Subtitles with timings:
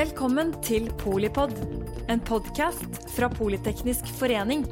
[0.00, 1.50] Velkommen til Polipod,
[2.08, 4.62] en podkast fra Politeknisk forening.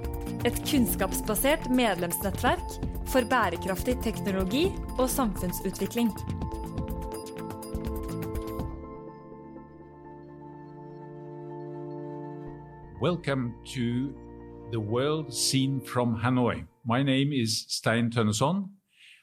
[0.49, 2.79] Et kunnskapsbasert medlemsnettverk
[3.13, 4.63] for bærekraftig teknologi
[4.97, 6.09] og samfunnsutvikling.
[13.03, 14.15] Welcome to
[14.73, 16.65] the world seen from Hanoi.
[16.85, 18.65] My name is Stein Tønneson,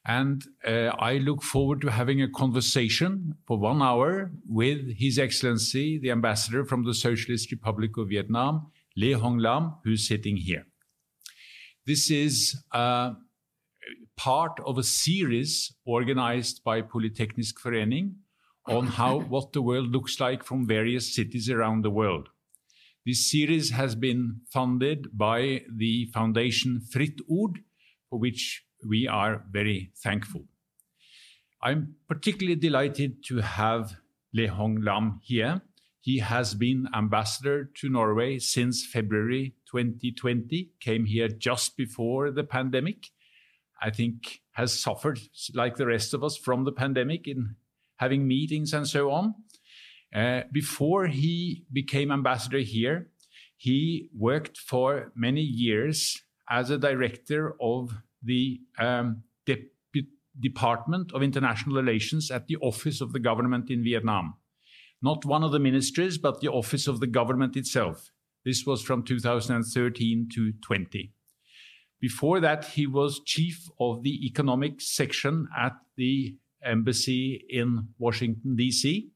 [0.06, 5.98] and uh, I look forward to having a conversation for one hour with His Excellency,
[5.98, 10.68] the ambassador from the Socialist Republic of Vietnam, Le Hong Lam, who's sitting here.
[11.88, 13.14] This is uh,
[14.16, 18.18] part of a series organized by Polyteknisk Forening
[18.68, 22.30] on how what the world looks like from various cities around the world.
[23.06, 27.60] This series has been funded by the foundation Fritt Ord,
[28.10, 30.46] for which we are very thankful.
[31.62, 33.96] I'm particularly delighted to have
[34.34, 35.62] Le Hong Lam here.
[36.02, 43.08] He has been ambassador to Norway since February 2020, came here just before the pandemic.
[43.82, 45.20] I think has suffered,
[45.54, 47.56] like the rest of us, from the pandemic in
[47.98, 49.34] having meetings and so on.
[50.14, 53.10] Uh, before he became ambassador here,
[53.58, 59.70] he worked for many years as a director of the um, De
[60.40, 64.34] Department of International Relations at the Office of the Government in Vietnam.
[65.02, 68.12] Not one of the ministries, but the Office of the Government itself.
[68.44, 71.14] This was from 2013 to 20.
[72.02, 79.10] Before that, he was chief of the economic section at the embassy in Washington, D.C.,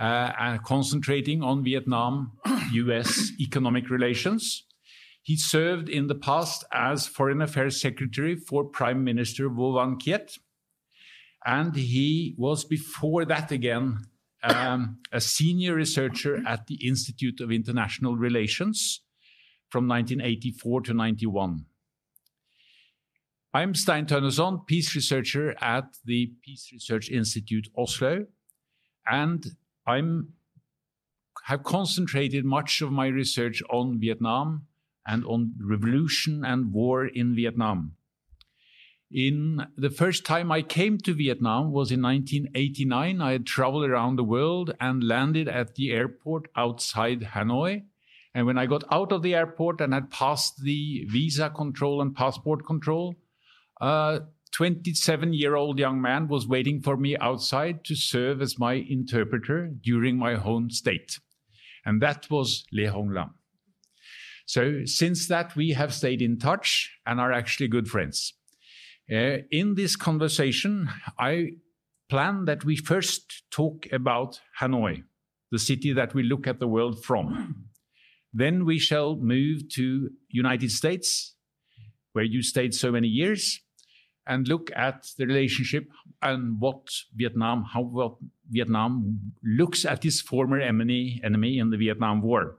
[0.00, 2.32] uh, and concentrating on Vietnam
[2.72, 4.64] US economic relations.
[5.28, 10.38] He served in the past as Foreign Affairs Secretary for Prime Minister Vo Van Kiet.
[11.44, 14.06] And he was before that again
[14.42, 19.02] um, a senior researcher at the Institute of International Relations
[19.68, 21.66] from 1984 to 91.
[23.52, 28.24] I'm Stein Tønnesson, peace researcher at the Peace Research Institute Oslo,
[29.06, 29.44] and
[29.86, 30.32] I'm
[31.44, 34.67] have concentrated much of my research on Vietnam
[35.08, 37.94] and on revolution and war in Vietnam.
[39.10, 43.22] In the first time I came to Vietnam was in 1989.
[43.22, 47.84] I had traveled around the world and landed at the airport outside Hanoi.
[48.34, 52.14] And when I got out of the airport and had passed the visa control and
[52.14, 53.16] passport control,
[53.80, 54.20] a
[54.52, 59.70] 27 year old young man was waiting for me outside to serve as my interpreter
[59.82, 61.18] during my home state.
[61.84, 63.37] And that was Le Hong Lam.
[64.48, 68.32] So since that, we have stayed in touch and are actually good friends.
[69.12, 70.88] Uh, in this conversation,
[71.18, 71.50] I
[72.08, 75.02] plan that we first talk about Hanoi,
[75.52, 77.66] the city that we look at the world from.
[78.32, 81.34] Then we shall move to United States,
[82.14, 83.60] where you stayed so many years,
[84.26, 85.90] and look at the relationship
[86.22, 92.56] and what Vietnam, how Vietnam looks at its former enemy, enemy in the Vietnam War.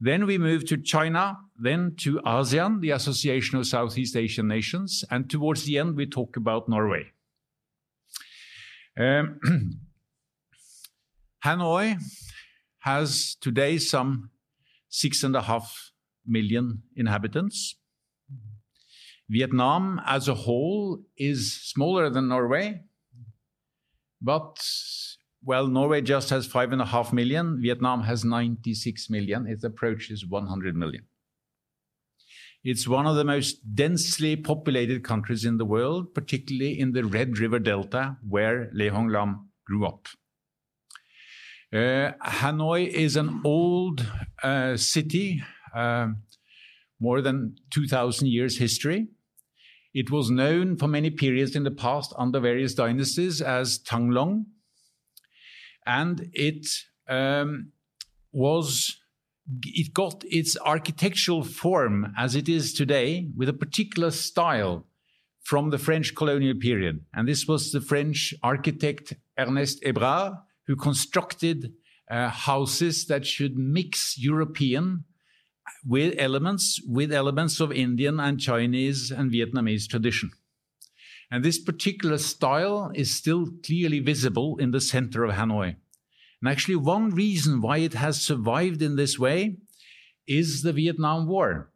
[0.00, 5.28] Then we move to China, then to ASEAN, the Association of Southeast Asian Nations, and
[5.28, 7.12] towards the end we talk about Norway.
[8.98, 9.40] Um,
[11.44, 11.98] Hanoi
[12.80, 14.30] has today some
[14.88, 15.92] six and a half
[16.26, 17.76] million inhabitants.
[19.28, 22.82] Vietnam as a whole is smaller than Norway,
[24.20, 24.58] but
[25.42, 27.60] well, Norway just has five and a half million.
[27.62, 29.46] Vietnam has 96 million.
[29.46, 31.04] It approaches 100 million.
[32.62, 37.38] It's one of the most densely populated countries in the world, particularly in the Red
[37.38, 40.08] River Delta, where Le Hong Lam grew up.
[41.72, 44.04] Uh, Hanoi is an old
[44.42, 45.42] uh, city,
[45.74, 46.08] uh,
[47.00, 49.08] more than 2,000 years history.
[49.94, 54.46] It was known for many periods in the past under various dynasties as Thang Long,
[55.86, 56.66] and it
[57.08, 57.72] um,
[58.32, 58.96] was
[59.64, 64.86] it got its architectural form as it is today with a particular style
[65.42, 67.04] from the French colonial period.
[67.14, 71.72] And this was the French architect Ernest Hébrard who constructed
[72.10, 75.04] uh, houses that should mix European
[75.84, 80.30] with elements with elements of Indian and Chinese and Vietnamese tradition.
[81.30, 85.76] And this particular style is still clearly visible in the center of Hanoi.
[86.42, 89.58] And actually, one reason why it has survived in this way
[90.26, 91.70] is the Vietnam War,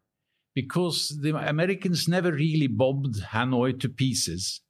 [0.54, 4.60] because the Americans never really bombed Hanoi to pieces.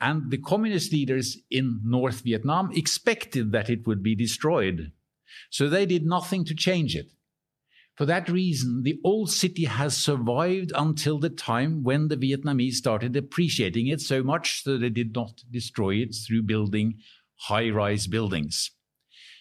[0.00, 4.92] And the communist leaders in North Vietnam expected that it would be destroyed.
[5.50, 7.10] So they did nothing to change it.
[7.96, 13.14] For that reason, the old city has survived until the time when the Vietnamese started
[13.14, 16.94] appreciating it so much that they did not destroy it through building
[17.36, 18.72] high rise buildings.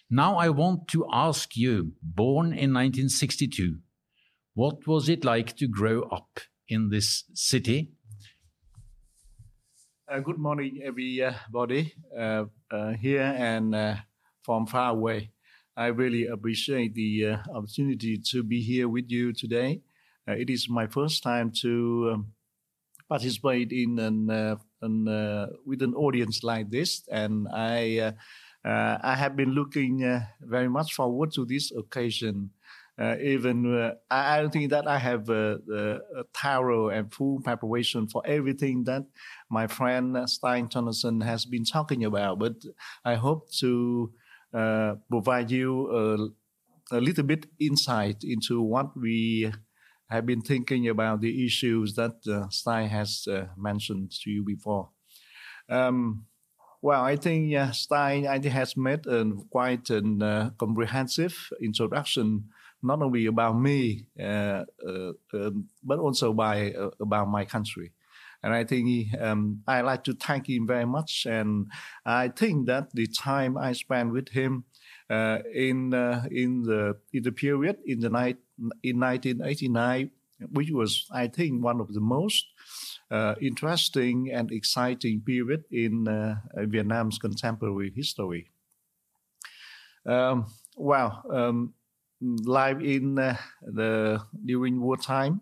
[0.07, 3.79] Now I want to ask you, born in 1962,
[4.53, 7.94] what was it like to grow up in this city?
[10.07, 13.95] Uh, good morning, everybody uh, uh, here and uh,
[14.44, 15.32] from far away.
[15.75, 19.81] I really appreciate the uh, opportunity to be here with you today.
[20.27, 22.27] Uh, it is my first time to um,
[23.09, 28.11] participate in an, uh, an uh, with an audience like this, and I uh,
[28.69, 32.51] uh, I have been looking very much forward to this occasion.
[32.99, 35.57] even I, don't think that I have a,
[36.33, 39.03] thorough and full preparation for everything that
[39.49, 42.53] my friend Stein Tønnesson has been talking about, but
[43.03, 44.13] I hope to
[45.09, 49.51] provide you a, a, little bit insight into what we
[50.09, 54.89] have been thinking about the issues that uh, Stein has uh, mentioned to you before.
[55.69, 56.25] Um,
[56.81, 62.49] well, I think uh, Stein has made a quite an uh, comprehensive introduction,
[62.83, 67.94] not only about me, uh, uh um, but also by about my country.
[68.44, 71.25] And I think um, I like to thank him very much.
[71.25, 71.68] And
[72.06, 74.66] I think that the time I spent with him
[75.10, 78.38] uh, in uh, in the in the period in the night
[78.84, 80.12] in 1989,
[80.51, 82.45] which was I think one of the most
[83.10, 88.50] uh, interesting and exciting period in uh, Vietnam's contemporary history.
[90.06, 91.74] Um, well, um,
[92.22, 95.42] live in uh, the during wartime,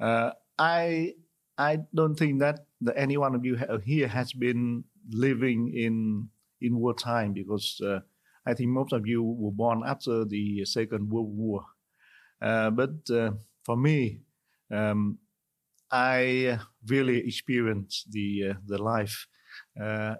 [0.00, 1.14] uh, I
[1.58, 6.28] I don't think that, that any one of you here has been living in
[6.60, 8.00] in wartime because uh,
[8.46, 11.64] I think most of you were born after the Second World War.
[12.40, 13.32] Uh, but uh,
[13.64, 14.20] for me,
[14.70, 15.18] um,
[15.90, 19.26] I really experienced the uh, the life
[19.80, 20.16] uh,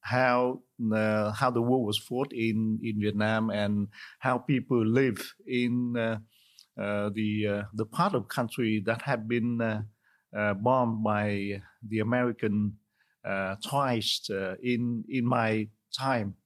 [0.00, 0.62] how
[0.92, 3.88] uh, how the war was fought in in Vietnam and
[4.18, 9.84] how people live in the the part of country that had been
[10.32, 12.78] Uh, bombed by the American
[13.24, 16.36] uh, twice uh, in in my time.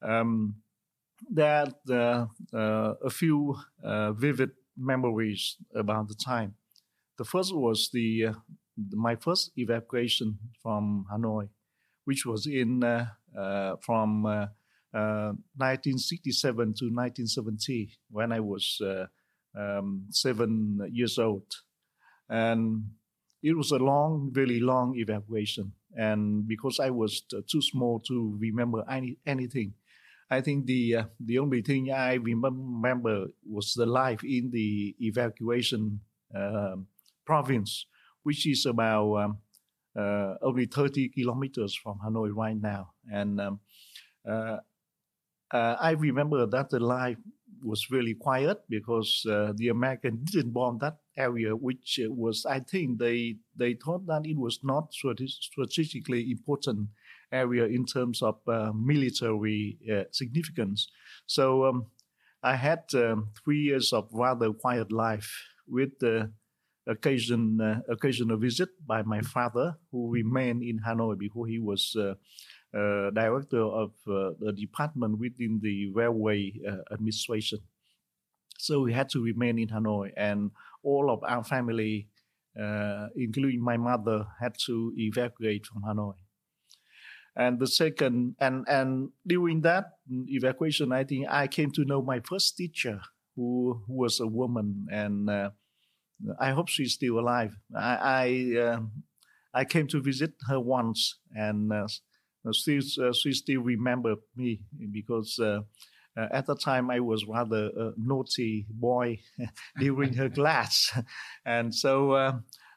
[0.00, 0.62] Um,
[1.30, 2.24] there are uh,
[2.56, 3.58] uh, a few
[4.16, 6.54] vivid memories about the time.
[7.18, 8.28] The first was the
[8.92, 11.50] my first evacuation from Hanoi,
[12.06, 12.80] which was in
[13.82, 18.80] from 1967 to 1970 when I was
[19.54, 21.52] um, seven years old.
[22.28, 22.92] And
[23.42, 25.72] it was a long, really long evacuation.
[25.96, 29.74] And because I was too small to remember any, anything,
[30.30, 36.00] I think the uh, the only thing I remember was the life in the evacuation
[36.32, 36.76] uh,
[37.26, 37.86] province,
[38.22, 39.38] which is about um,
[39.98, 42.92] uh, only 30 kilometers from Hanoi right now.
[43.12, 43.60] And um,
[44.28, 44.58] uh,
[45.52, 47.16] uh, I remember that the life
[47.64, 52.98] was really quiet because uh, the American didn't bomb that area, which was, I think,
[52.98, 56.88] they they thought that it was not strategically important
[57.32, 60.88] area in terms of uh, military uh, significance.
[61.26, 61.86] So um,
[62.42, 65.30] I had um, three years of rather quiet life
[65.68, 66.32] with the
[66.86, 71.94] occasion uh, occasional visit by my father, who remained in Hanoi before he was.
[71.98, 72.14] Uh,
[72.72, 77.58] uh, director of uh, the department within the railway uh, administration.
[78.58, 80.50] So we had to remain in Hanoi, and
[80.82, 82.08] all of our family,
[83.16, 86.14] including my mother, had to evacuate from Hanoi.
[87.36, 89.84] And the second and and during that
[90.26, 93.00] evacuation i think i came to know my first teacher
[93.36, 95.50] who, who was a woman and uh,
[96.38, 97.56] i hope she's still alive.
[97.74, 98.80] I I, uh,
[99.54, 101.86] I, came to visit her once and uh,
[102.52, 104.60] she, uh, she still remembered me
[104.92, 105.38] because
[106.20, 109.20] uh, uh, at the time I was rather a naughty boy
[109.78, 110.92] during her class,
[111.44, 112.32] and so uh,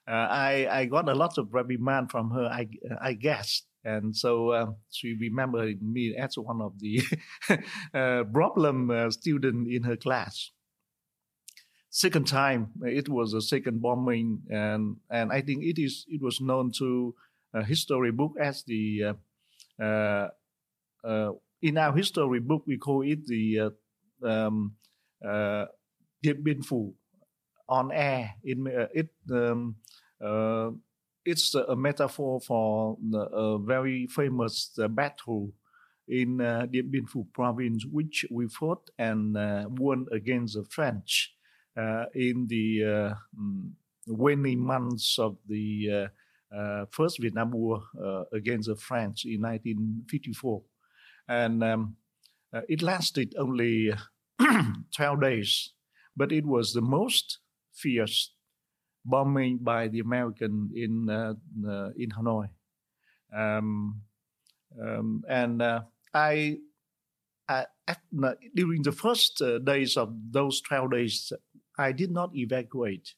[0.07, 2.45] uh, I, I got a lot of reprimand from her.
[2.45, 2.67] I,
[3.01, 7.01] I guess, and so uh, she remembered me as one of the
[8.33, 10.51] problem student in her class.
[11.89, 16.41] Second time, it was a second bombing, and and I think it is it was
[16.41, 17.15] known to
[17.53, 19.13] a history book as the
[19.79, 20.29] uh,
[21.03, 21.31] uh,
[21.63, 23.71] in our history book, we call it the
[24.23, 24.75] uh, um,
[25.25, 25.65] uh,
[27.69, 28.35] on air.
[28.43, 28.57] It,
[28.93, 29.75] it um,
[31.25, 35.53] it's a metaphor for a very famous battle
[36.07, 41.33] in uh, Dien Bien Phu province, which we fought and uh, won against the French
[41.77, 43.71] uh, in the uh, mm,
[44.07, 46.09] waning months of the
[46.53, 47.83] uh, uh, First Vietnam War
[48.33, 50.61] against the French in 1954.
[51.27, 51.95] And um,
[52.67, 53.91] it lasted only
[54.95, 55.71] 12 days,
[56.15, 57.39] but it was the most
[57.73, 58.33] fierce
[59.05, 61.09] bombing by the American in
[61.97, 62.49] in Hanoi.
[63.35, 64.01] Um,
[64.81, 66.57] um, and I,
[67.47, 67.99] I at,
[68.55, 71.33] during the first uh, days of those 12 days,
[71.77, 73.15] I did not evacuate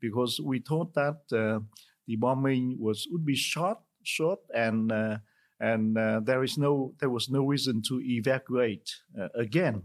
[0.00, 1.60] because we thought that uh,
[2.06, 5.18] the bombing was would be short, short, and uh,
[5.60, 9.82] and uh, there is no there was no reason to evacuate uh, again.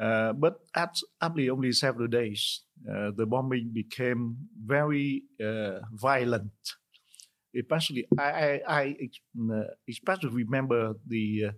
[0.00, 5.24] Uh, but at after only several days, the bombing became very
[5.92, 6.52] violent
[7.56, 8.96] especially I, I, I
[9.52, 11.52] uh, especially remember the uh,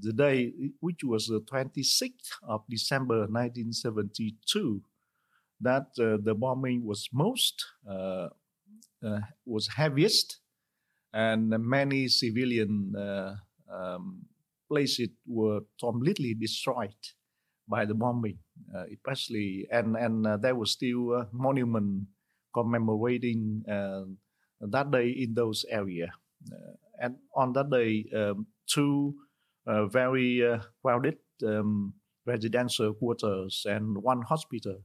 [0.00, 4.82] the day which was the 26th of December 1972
[5.60, 8.28] that uh, the bombing was most uh,
[9.04, 10.38] uh, was heaviest
[11.14, 13.34] and many civilian uh,
[13.72, 14.26] um,
[14.68, 16.94] places were completely destroyed
[17.68, 18.38] by the bombing
[18.92, 22.04] especially and and there was still a monument
[22.52, 23.64] commemorating
[24.60, 26.12] that day in those area.
[26.50, 29.14] Uh, and on that day, um, two
[29.66, 31.16] uh, very uh, crowded
[31.46, 31.94] um,
[32.26, 34.78] residential quarters and one hospital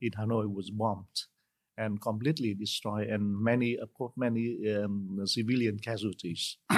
[0.00, 1.06] in Hanoi was bombed
[1.78, 6.58] and completely destroyed, and many, of many um, civilian casualties.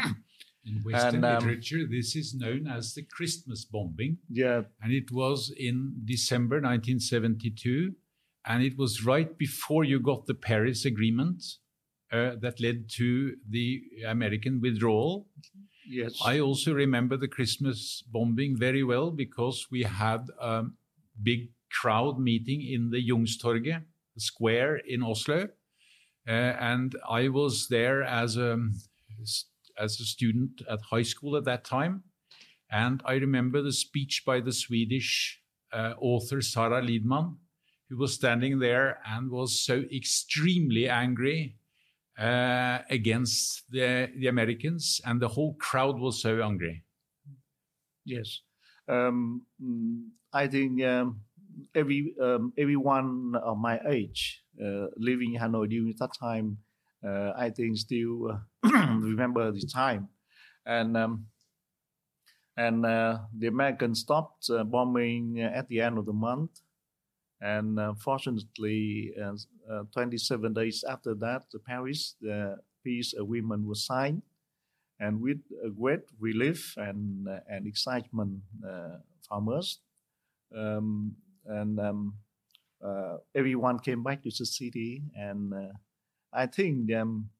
[0.67, 4.19] in Western and, um, literature, this is known as the Christmas bombing.
[4.31, 4.63] Yeah.
[4.83, 7.95] And it was in December 1972.
[8.47, 11.43] And it was right before you got the Paris Agreement
[12.13, 15.29] uh, that led to the American withdrawal.
[15.89, 16.19] Yes.
[16.25, 20.65] I also remember the Christmas bombing very well because we had a
[21.23, 23.83] big crowd meeting in the Youngstorget
[24.19, 25.49] square in Oslo.
[26.27, 28.59] Uh, and I was there as a,
[29.79, 32.05] as a student at high school at that time.
[32.71, 35.41] And I remember the speech by the Swedish
[35.73, 37.37] uh, author Sara Lidman,
[37.89, 41.57] who was standing there and was so extremely angry
[42.19, 46.85] uh, against the, the Americans, and the whole crowd was so angry.
[48.05, 48.41] Yes,
[48.89, 49.43] um,
[50.33, 51.21] I think um,
[51.75, 56.59] every um, everyone of my age uh, living in Hanoi during that time,
[57.07, 58.69] uh, I think still uh,
[59.01, 60.09] remember the time,
[60.67, 61.27] and um,
[62.57, 66.61] and uh, the Americans stopped uh, bombing at the end of the month,
[67.41, 69.35] and fortunately, uh,
[69.71, 74.23] uh, 27 days after that, the Paris the peace agreement was signed,
[75.01, 75.41] and with
[75.79, 78.43] great relief and and excitement
[79.29, 79.79] from us,
[80.57, 82.15] um, and um,
[83.35, 85.53] everyone came back to the city, and
[86.33, 87.31] I think um,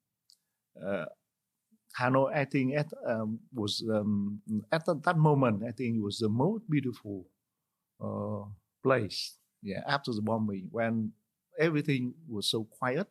[1.99, 4.41] Hanoi, I think at um, was um,
[4.73, 7.27] at that moment, I think it was the most beautiful
[8.03, 8.45] uh,
[8.83, 9.39] place.
[9.63, 11.13] Yeah, after the bombing, when
[11.59, 13.07] everything was so quiet,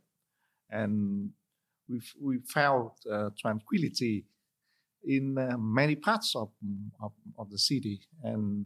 [0.70, 1.32] and
[1.90, 4.26] we we felt uh, tranquility
[5.06, 6.50] in uh, many parts of,
[7.02, 8.66] of, of the city, and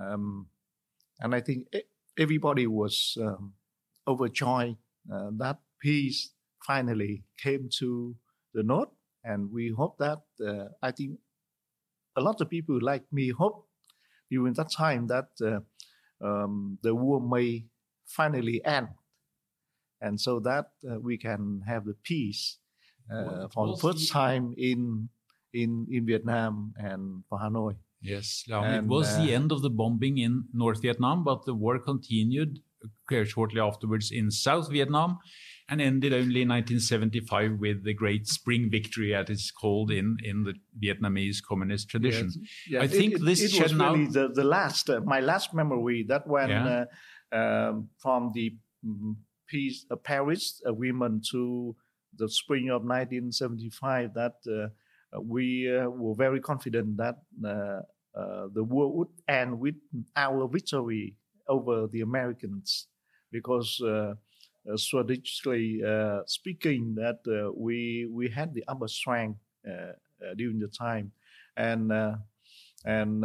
[0.00, 0.46] um,
[1.20, 1.66] and I think
[2.18, 3.54] everybody was um,
[4.06, 4.76] overjoyed
[5.12, 6.30] uh, that peace
[6.66, 8.16] finally came to
[8.54, 8.88] the north,
[9.24, 11.18] and we hope that uh, I think
[12.16, 13.68] a lot of people like me hope
[14.30, 15.60] during that time that uh,
[16.24, 17.66] um, the war may
[18.06, 18.88] finally end,
[20.00, 22.58] and so that uh, we can have the peace
[23.12, 25.08] uh, for the first time in
[25.52, 27.76] in in Vietnam and for Hanoi.
[28.06, 31.54] Yes, and, it was uh, the end of the bombing in North Vietnam, but the
[31.54, 32.60] war continued
[33.12, 35.18] uh, shortly afterwards in South Vietnam
[35.68, 40.44] and ended only in 1975 with the Great Spring Victory, as it's called in, in
[40.44, 42.30] the Vietnamese communist tradition.
[42.32, 42.82] Yes, yes.
[42.82, 43.92] I think it, this it, it was now...
[43.92, 46.84] really the, the last, uh, my last memory that when yeah.
[47.32, 49.16] uh, um, from the um,
[49.48, 51.74] peace, uh, Paris agreement to
[52.16, 54.68] the spring of 1975 that uh,
[55.20, 57.16] we uh, were very confident that
[58.16, 59.74] uh, the war would end with
[60.16, 61.14] our victory
[61.48, 62.88] over the Americans
[63.30, 63.80] because
[64.66, 69.38] uh, strategically uh, speaking, that uh, we we had the upper strength
[70.36, 71.12] during the time,
[71.56, 71.92] and
[72.84, 73.24] and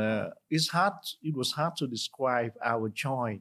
[0.50, 0.94] it's hard.
[1.24, 3.40] It was hard to describe our joy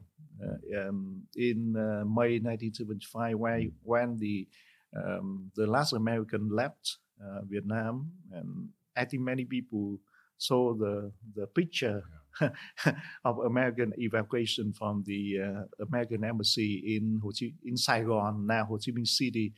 [0.77, 4.47] um, in May 1975, when when the
[4.95, 6.97] um, the last American left
[7.43, 9.99] Vietnam, and I think many people
[10.41, 12.03] saw the the picture
[13.25, 18.77] of American evacuation from the uh, American embassy in Ho Chi in Saigon, now Ho
[18.77, 19.53] Chi Minh City,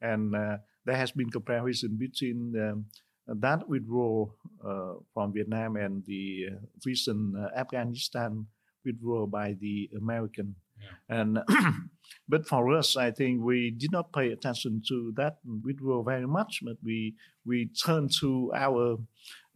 [0.00, 2.86] and uh, there has been comparison between um,
[3.26, 8.46] that withdrawal uh, from Vietnam and the uh, recent uh, Afghanistan
[8.84, 10.54] withdrawal by the American.
[10.80, 11.20] Yeah.
[11.20, 11.38] And
[12.28, 16.60] but for us, I think we did not pay attention to that withdrawal very much,
[16.62, 18.98] but we we turned to our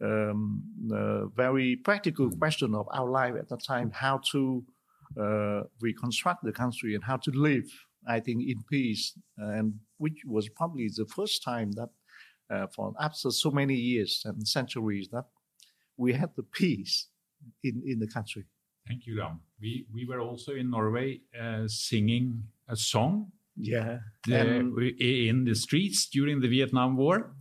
[0.03, 4.63] um, uh, very practical question of our life at the time: how to
[5.19, 7.65] uh, reconstruct the country and how to live.
[8.07, 11.89] I think in peace, and which was probably the first time that
[12.49, 15.25] uh, for after so many years and centuries that
[15.97, 17.07] we had the peace
[17.63, 18.45] in, in the country.
[18.87, 19.41] Thank you, Lam.
[19.61, 23.99] We, we were also in Norway uh, singing a song yeah.
[24.25, 27.31] The, in the streets during the Vietnam War.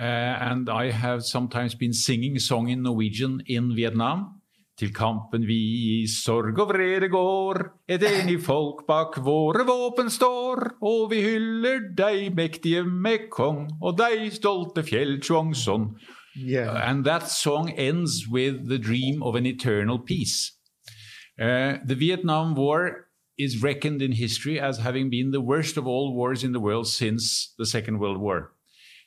[0.00, 0.04] Uh,
[0.50, 4.38] and I have sometimes been singing a song in Norwegian in Vietnam.
[4.78, 5.58] Til kampen vi
[6.00, 7.58] i sorg og vrede går,
[7.92, 14.24] et enig folk bak våre våpen står, og vi hyller deg, mektige Mekong, og deg,
[14.32, 15.90] stolte Fjell Truong Son.
[16.34, 16.72] Yeah.
[16.88, 20.52] And that song ends with the dream of an eternal peace.
[21.38, 23.08] Uh, the Vietnam War
[23.38, 26.88] is reckoned in history as having been the worst of all wars in the world
[26.88, 28.52] since the Second World War,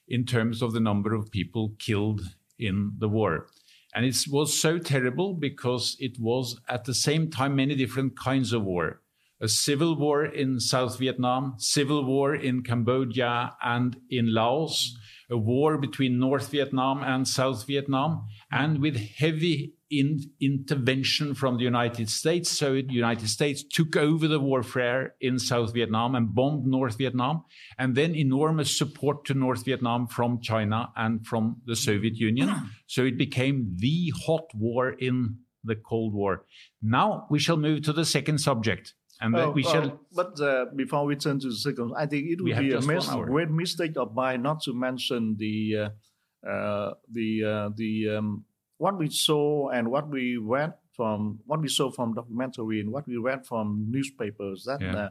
[0.07, 2.21] in terms of the number of people killed
[2.59, 3.47] in the war.
[3.93, 8.51] And it was so terrible because it was at the same time many different kinds
[8.51, 9.01] of war.
[9.39, 14.97] A civil war in South Vietnam, civil war in Cambodia and in Laos,
[15.29, 21.63] a war between North Vietnam and South Vietnam, and with heavy in intervention from the
[21.63, 22.49] United States.
[22.49, 27.43] So the United States took over the warfare in South Vietnam and bombed North Vietnam,
[27.77, 32.49] and then enormous support to North Vietnam from China and from the Soviet Union.
[32.87, 36.45] So it became the hot war in the Cold War.
[36.81, 38.93] Now we shall move to the second subject.
[39.19, 39.99] And we shall.
[40.11, 43.07] but uh, before we turn to the second, I think it would be a mis-
[43.07, 45.89] great mistake of mine not to mention the
[46.45, 48.45] uh, uh, the uh, the um,
[48.77, 53.07] what we saw and what we read from what we saw from documentary and what
[53.07, 54.95] we read from newspapers that yeah.
[54.95, 55.09] uh,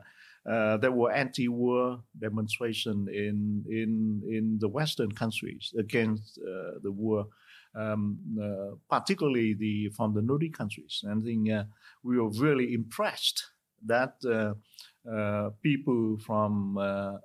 [0.48, 7.26] uh, there were anti-war demonstration in in in the Western countries against uh, the war,
[7.74, 11.02] um, uh, particularly the from the Nordic countries.
[11.02, 11.64] And I think uh,
[12.02, 13.42] we were really impressed
[13.86, 16.78] that uh, people from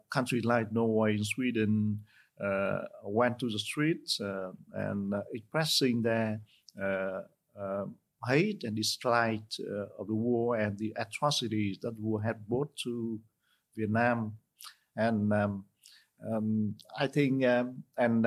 [0.10, 2.00] countries like Norway and Sweden
[3.04, 6.40] went to the streets uh, and uh, expressing their
[8.28, 9.42] hate and dislike
[9.98, 13.20] of the war and the atrocities that war had brought to
[13.78, 14.38] Vietnam.
[14.98, 15.66] And um,
[16.30, 18.26] um, I think, um, and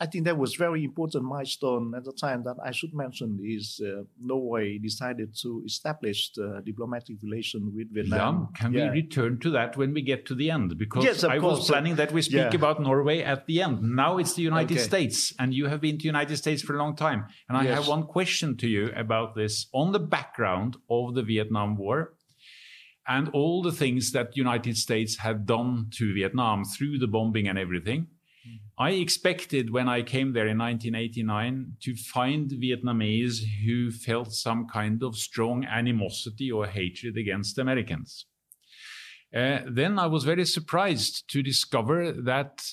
[0.00, 3.80] I think that was very important milestone at the time that I should mention is
[3.84, 8.48] uh, Norway decided to establish the diplomatic relation with Vietnam.
[8.50, 8.90] Yeah, can yeah.
[8.90, 10.76] we return to that when we get to the end?
[10.76, 11.58] Because yes, I course.
[11.58, 12.54] was planning that we speak yeah.
[12.54, 13.82] about Norway at the end.
[13.82, 14.86] Now it's the United okay.
[14.86, 17.26] States, and you have been to the United States for a long time.
[17.48, 17.78] And I yes.
[17.78, 22.14] have one question to you about this on the background of the Vietnam War
[23.06, 27.46] and all the things that the United States have done to Vietnam through the bombing
[27.48, 28.08] and everything.
[28.78, 35.02] I expected when I came there in 1989 to find Vietnamese who felt some kind
[35.02, 38.26] of strong animosity or hatred against Americans.
[39.34, 42.64] Uh, then I was very surprised to discover that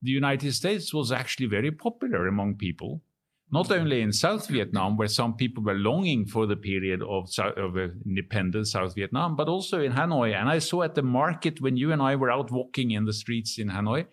[0.00, 3.02] the United States was actually very popular among people,
[3.50, 7.76] not only in South Vietnam, where some people were longing for the period of, of
[8.06, 10.34] independent South Vietnam, but also in Hanoi.
[10.34, 13.12] And I saw at the market when you and I were out walking in the
[13.12, 14.06] streets in Hanoi,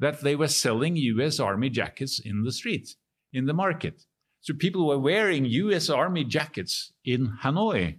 [0.00, 2.96] that they were selling US Army jackets in the street,
[3.32, 4.02] in the market.
[4.40, 7.98] So people were wearing US Army jackets in Hanoi.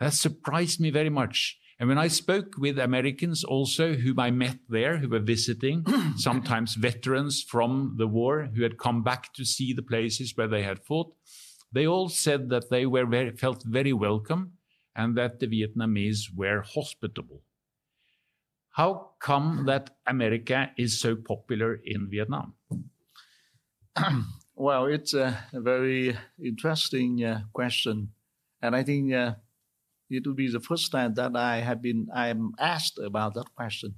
[0.00, 1.58] That surprised me very much.
[1.78, 5.84] And when I spoke with Americans also whom I met there, who were visiting,
[6.16, 10.62] sometimes veterans from the war who had come back to see the places where they
[10.62, 11.12] had fought,
[11.72, 14.52] they all said that they were very, felt very welcome
[14.96, 17.42] and that the Vietnamese were hospitable.
[18.74, 22.54] How come that America is so popular in Vietnam?
[24.56, 28.08] well, it's a, very interesting uh, question,
[28.60, 29.34] and I think uh,
[30.10, 33.54] it will be the first time that I have been I am asked about that
[33.54, 33.94] question.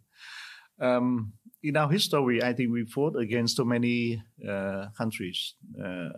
[0.78, 6.10] Um, in our history, I think we fought against so many uh, countries uh,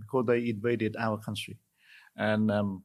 [0.00, 1.58] because they invaded our country,
[2.16, 2.84] and um,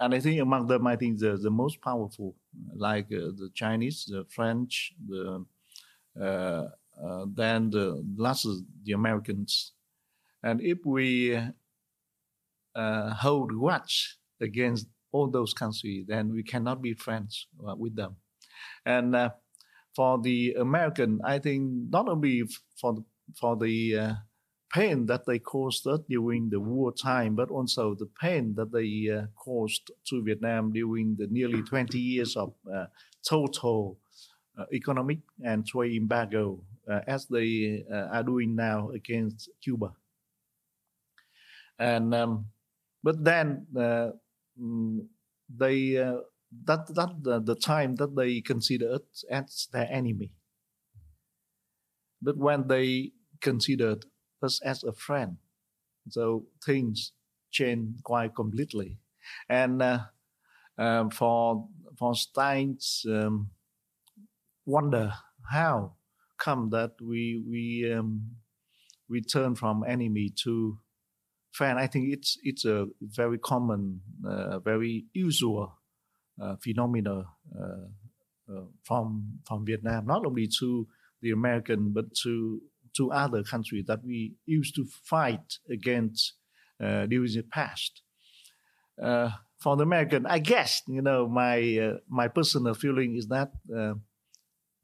[0.00, 2.34] and I think among them, I think the, the most powerful,
[2.74, 5.44] like uh, the Chinese, the French, the
[6.20, 6.68] uh,
[7.02, 8.46] uh, then the last
[8.84, 9.72] the Americans,
[10.42, 11.38] And if we
[12.74, 18.16] hold grudge against all those countries, then we cannot be friends with them.
[18.84, 19.30] And uh,
[19.94, 22.42] for the American, I think not only
[22.80, 23.04] for the,
[23.38, 24.14] for the uh,
[24.72, 29.90] pain that they caused during the wartime, but also the pain that they uh, caused
[30.06, 32.86] to Vietnam during the nearly 20 years of uh,
[33.28, 33.98] total
[34.58, 39.92] uh, economic and trade embargo, uh, as they uh, are doing now against Cuba.
[41.78, 42.46] And um,
[43.02, 44.10] but then uh,
[44.60, 45.06] mm,
[45.54, 45.94] they
[46.64, 50.32] that that the, time that they consider us as their enemy.
[52.20, 54.04] But when they considered
[54.42, 55.36] us as a friend.
[56.10, 57.12] So things
[57.50, 58.98] change quite completely.
[59.48, 59.98] And uh,
[60.78, 63.50] um, for for Stein's um,
[64.66, 65.12] wonder
[65.50, 65.94] how
[66.38, 68.36] come that we we um,
[69.08, 70.78] we turn from enemy to
[71.52, 71.78] friend.
[71.78, 75.78] I think it's it's a very common, uh, very usual
[76.42, 77.24] uh, phenomena
[77.54, 77.86] uh,
[78.50, 80.88] uh from from Vietnam, not only to
[81.20, 82.60] the American but to
[82.96, 86.34] to other countries that we used to fight against
[86.82, 88.02] uh, during the past.
[89.00, 93.52] Uh, for the American, I guess you know my uh, my personal feeling is that
[93.74, 93.94] uh,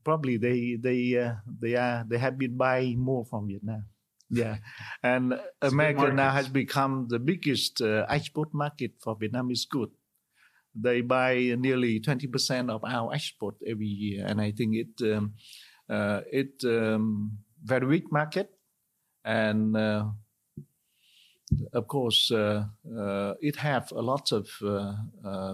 [0.05, 3.87] probably they they uh, they are they have been buying more from Vietnam.
[4.31, 4.59] Yeah,
[5.03, 9.91] and America now has become the biggest uh, export market for Vietnamese good.
[10.75, 15.35] They buy nearly twenty percent of our export every year, and I think it um,
[16.31, 18.51] it um, very weak market,
[19.25, 20.05] and uh,
[21.73, 22.65] of course, uh,
[22.97, 24.49] uh, it have a lot of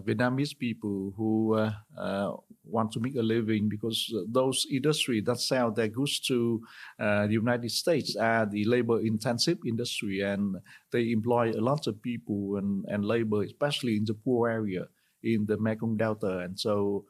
[0.04, 1.56] Vietnamese people who
[2.66, 6.60] want to make a living because those industry that sell their goods to
[6.98, 10.56] the United States are the labor-intensive industry, and
[10.90, 14.86] they employ a lot of people and, and labor, especially in the poor area
[15.22, 17.04] in the Mekong Delta, and so.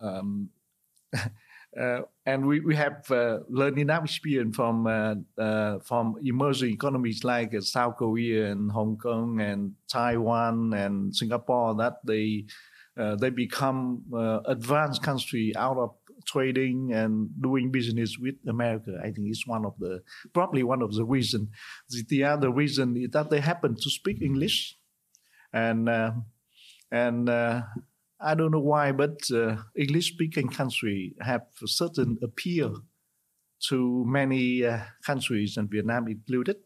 [0.00, 0.50] Um,
[2.26, 7.96] and we, we have uh, learned enough experience from uh, from emerging economies like South
[7.96, 12.44] Korea and Hong Kong and Taiwan and Singapore that they
[12.96, 14.04] they become
[14.46, 18.98] advanced country out of trading and doing business with America.
[19.00, 21.50] I think it's one of the probably one of the reason.
[21.90, 24.76] The, the other reason is that they happen to speak English,
[25.52, 26.12] and uh,
[26.90, 27.62] and uh,
[28.24, 32.82] I don't know why, but uh, English-speaking country have a certain appeal
[33.68, 36.56] to many uh, countries, and Vietnam included.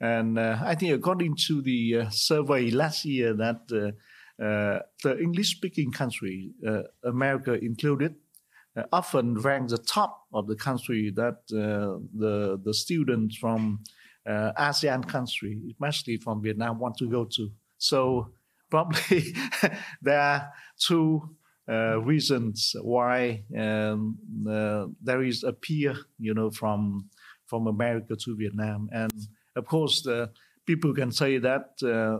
[0.00, 5.18] And uh, I think, according to the uh, survey last year, that uh, uh, the
[5.20, 6.52] English-speaking country,
[7.04, 8.14] America included,
[8.90, 13.80] often rank the top of the country that the the students from
[14.26, 17.50] ASEAN country, especially from Vietnam, want to go to.
[17.78, 18.32] So
[18.74, 19.22] probably
[20.02, 21.22] there are two
[21.68, 24.18] uh, reasons why um,
[24.50, 27.08] uh, there is a peer, you know, from
[27.46, 29.12] from America to Vietnam, and
[29.54, 30.28] of course, the
[30.66, 32.18] people can say that uh,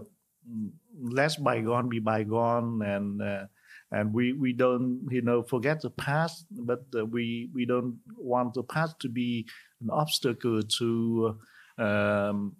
[1.02, 3.46] let's bygone be bygone, and uh,
[3.90, 8.54] and we we don't you know forget the past, but uh, we we don't want
[8.54, 9.44] the past to be
[9.82, 11.36] an obstacle to
[11.78, 12.54] um,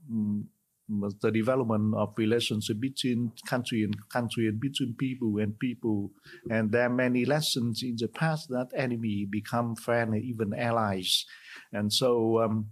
[0.89, 6.11] the development of relationship between country and country and between people and people.
[6.51, 11.25] And there are many lessons in the past that enemy become friend and even allies.
[11.73, 12.71] And so um,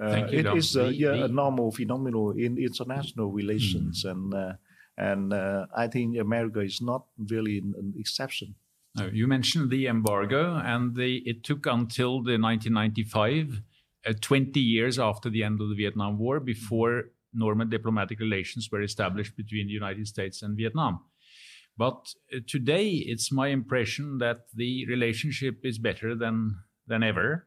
[0.00, 0.56] uh, it Don.
[0.56, 4.04] is a, yeah, a normal phenomenon in international relations.
[4.04, 4.10] Mm.
[4.10, 4.52] And uh,
[4.96, 8.54] and uh, I think America is not really an, an exception.
[9.12, 13.62] you mentioned the embargo, and the, it took until the 1995,
[14.06, 18.82] uh, 20 years after the end of the Vietnam War, before normal diplomatic relations were
[18.82, 21.00] established between the United States and Vietnam.
[21.76, 27.46] But uh, today, it's my impression that the relationship is better than, than ever.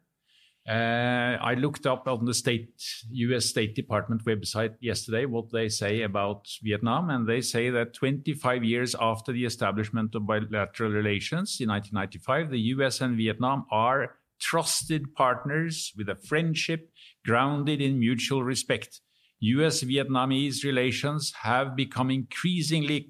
[0.67, 2.69] Uh, I looked up on the state,
[3.11, 8.63] US State Department website yesterday what they say about Vietnam, and they say that 25
[8.63, 15.13] years after the establishment of bilateral relations in 1995, the US and Vietnam are trusted
[15.15, 16.91] partners with a friendship
[17.25, 19.01] grounded in mutual respect.
[19.43, 23.05] US Vietnamese relations have become increasingly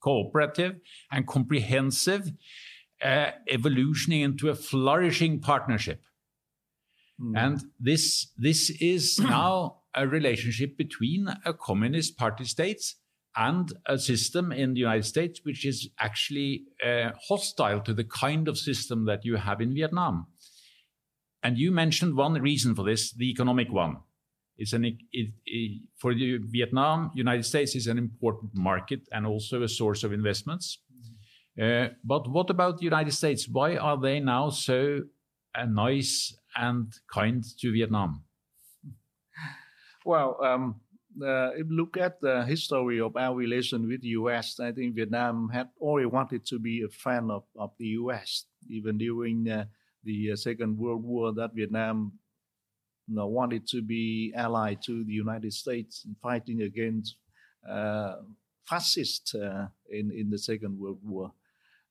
[0.00, 0.76] cooperative
[1.10, 2.32] and comprehensive,
[3.04, 6.00] uh, evolutioning into a flourishing partnership.
[7.20, 7.36] Mm.
[7.36, 12.96] And this, this is now a relationship between a communist party states
[13.36, 18.48] and a system in the United States which is actually uh, hostile to the kind
[18.48, 20.28] of system that you have in Vietnam.
[21.42, 23.98] And you mentioned one reason for this, the economic one
[24.62, 29.64] It's an, it, it, for the Vietnam, United States is an important market and also
[29.64, 30.78] a source of investments.
[31.60, 33.48] Uh, but what about the United States?
[33.48, 35.00] Why are they now so
[35.56, 38.22] uh, nice and kind to Vietnam?
[40.04, 40.80] Well, um,
[41.22, 44.96] uh, if you look at the history of our relation with the U.S., I think
[44.96, 48.46] Vietnam had always wanted to be a fan of, of the U.S.
[48.68, 49.66] Even during uh,
[50.02, 52.18] the uh, Second World War, that Vietnam
[53.08, 57.16] you know, wanted to be allied to the United States in fighting against
[57.68, 58.16] uh,
[58.68, 61.32] fascists uh, in in the Second World War.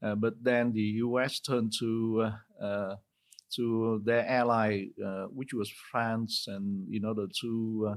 [0.04, 1.40] Uh, but then the U.S.
[1.40, 2.32] turned to
[3.56, 4.86] to their ally,
[5.30, 7.96] which was France, and in order to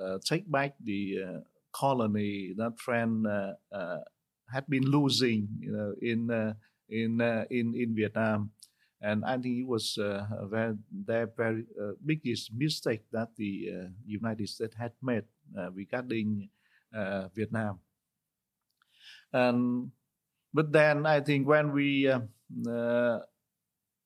[0.00, 1.38] uh, take back the uh,
[1.72, 3.98] colony that France uh,
[4.52, 6.30] had been losing, you know, in
[6.88, 8.50] in in in Vietnam.
[9.04, 10.24] And I think it was uh,
[10.88, 15.28] their very uh, biggest mistake that the uh, United States had made
[15.76, 16.48] regarding
[17.36, 17.80] Vietnam.
[19.32, 19.92] And
[20.54, 22.08] but then I think when we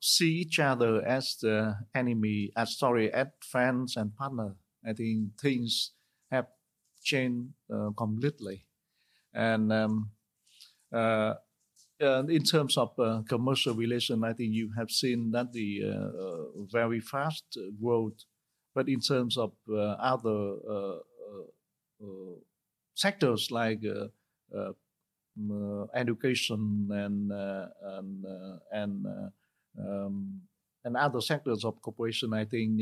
[0.00, 5.92] see each other as the enemy, as sorry, as friends and partner, I think things
[6.30, 6.46] have
[7.02, 8.66] changed uh, completely.
[9.32, 10.10] And um,
[12.00, 15.82] uh, uh, in terms of uh, commercial relation, I think you have seen that the
[15.84, 18.24] uh, uh, very fast growth.
[18.74, 21.00] But in terms of other
[22.94, 23.80] sectors like
[25.94, 28.24] education and and
[28.70, 29.06] and
[29.80, 30.40] um,
[30.84, 32.80] and other sectors of cooperation, I think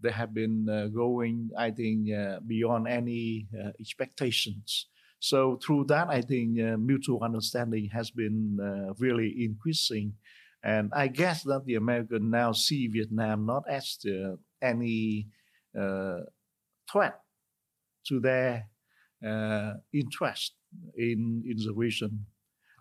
[0.00, 4.86] they have been uh, going, I think, uh, beyond any uh, expectations.
[5.20, 8.58] So through that, I think mutual understanding has been
[8.98, 10.14] really increasing.
[10.62, 15.28] And I guess that the American now see Vietnam not as the, any
[16.90, 17.20] threat
[18.06, 18.66] to their
[19.92, 20.54] interest
[20.96, 22.26] in, in the region.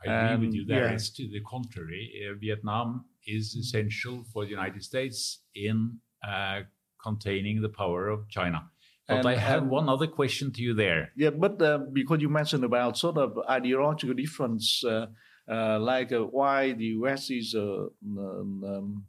[0.05, 0.85] I agree um, with you there.
[0.85, 0.91] Yeah.
[0.91, 2.11] It's to the contrary.
[2.23, 5.97] Uh, Vietnam is essential for the United States in
[6.27, 6.61] uh,
[7.01, 8.69] containing the power of China.
[9.07, 11.11] But and, I have one other question to you there.
[11.15, 15.07] Yeah, but uh, because you mentioned about sort of ideological difference, uh,
[15.49, 19.05] uh, like uh, why the West is a um, um,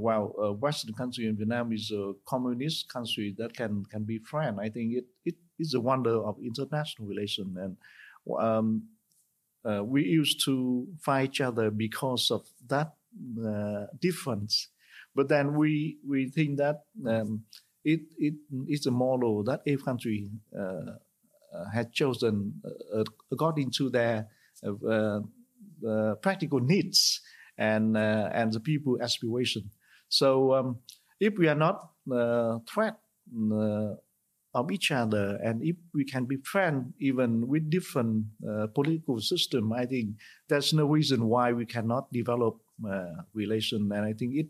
[0.00, 4.58] well, a Western country and Vietnam is a communist country that can can be friend.
[4.60, 7.76] I think it it is a wonder of international relation, and
[8.38, 8.84] um,
[9.64, 12.94] uh, we used to fight each other because of that
[13.44, 14.68] uh, difference.
[15.14, 17.44] But then we we think that um,
[17.84, 18.34] it it
[18.66, 20.98] is a model that every country uh,
[21.54, 22.60] uh, had chosen
[22.94, 24.28] uh, according to their
[24.66, 25.20] uh,
[25.86, 27.20] uh, practical needs
[27.56, 29.70] and uh, and the people aspiration.
[30.08, 30.78] So um,
[31.20, 31.90] if we are not
[32.66, 32.98] threat
[34.54, 38.26] of each other, and if we can be friends even with different
[38.74, 40.16] political system, I think
[40.48, 42.67] there's no reason why we cannot develop uh,
[43.34, 44.46] relation, and I think it,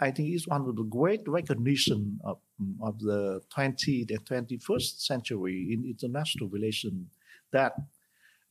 [0.00, 2.38] I think it's one of the great recognition of
[2.82, 7.08] of the 20th and 21st century in international relation
[7.52, 7.72] that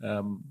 [0.03, 0.43] um,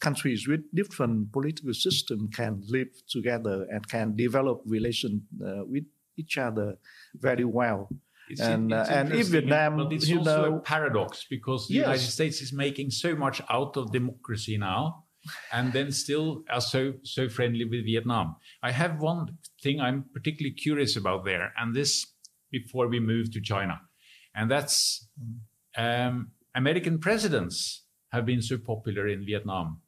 [0.00, 5.84] countries with different political system can live together and can develop relation uh, with
[6.16, 6.76] each other
[7.14, 7.88] very well.
[8.28, 11.82] It's and uh, and if Vietnam, but it's also know, a paradox because the yes.
[11.86, 15.03] United States is making so much out of democracy now
[15.52, 18.36] and then still are so so friendly with Vietnam.
[18.62, 22.06] I have one thing I'm particularly curious about there, and this
[22.50, 23.80] before we move to China,
[24.34, 25.08] and that's
[25.76, 29.80] um, American presidents have been so popular in Vietnam.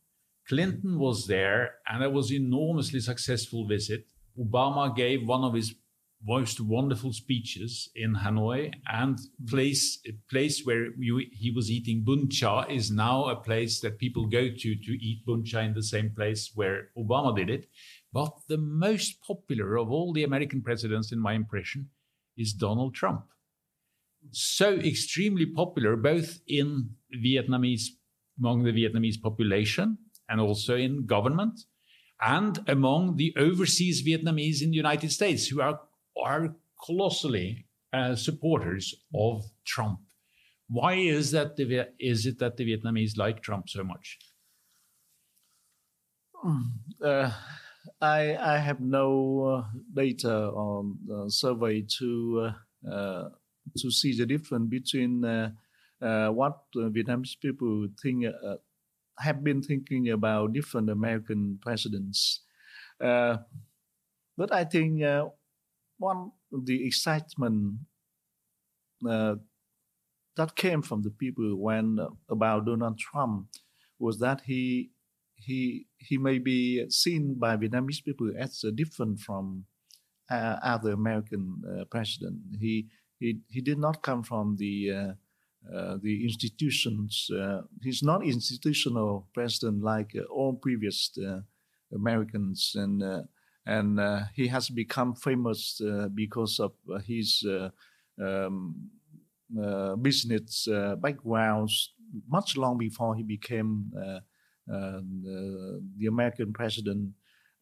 [0.49, 4.07] Clinton was there, and it was enormously successful visit.
[4.39, 5.75] Obama gave one of his
[6.25, 12.29] most wonderful speeches in Hanoi, and place a place where you, he was eating bun
[12.29, 15.83] cha is now a place that people go to to eat bun cha in the
[15.83, 17.69] same place where Obama did it.
[18.13, 21.91] But the most popular of all the American presidents, in my impression,
[22.37, 23.27] is Donald Trump.
[24.33, 27.89] So extremely popular, both in Vietnamese
[28.39, 29.99] among the Vietnamese population
[30.29, 31.61] and also in government,
[32.21, 35.81] and among the overseas Vietnamese in the United States, who are
[36.23, 40.01] are colossally uh, supporters of Trump.
[40.69, 41.57] Why is that?
[41.57, 44.19] The, is it that the Vietnamese like Trump so much?
[47.03, 47.31] Uh,
[48.01, 52.53] I I have no uh, data on the survey to
[52.87, 53.29] uh, uh,
[53.79, 55.51] to see the difference between uh,
[56.31, 58.27] what Vietnamese people think
[59.19, 62.43] have been thinking about different American presidents.
[62.99, 65.03] but I think
[65.99, 67.79] one the excitement
[69.09, 69.37] uh,
[70.37, 73.49] that came from the people when uh, about Donald Trump
[73.99, 74.91] was that he
[75.35, 79.65] he he may be seen by Vietnamese people as uh, different from
[80.31, 82.39] uh, other American uh, president.
[82.59, 85.13] He he he did not come from the uh,
[85.75, 87.31] uh, the institutions.
[87.83, 91.11] he's not institutional president like all previous
[91.93, 93.03] Americans, and
[93.67, 94.01] and
[94.35, 95.81] he has become famous
[96.15, 96.73] because of
[97.05, 97.45] his
[98.23, 98.91] um,
[100.03, 100.69] business
[101.01, 101.93] backgrounds
[102.29, 103.93] much long before he became
[104.69, 105.01] uh,
[105.99, 107.13] the, American president.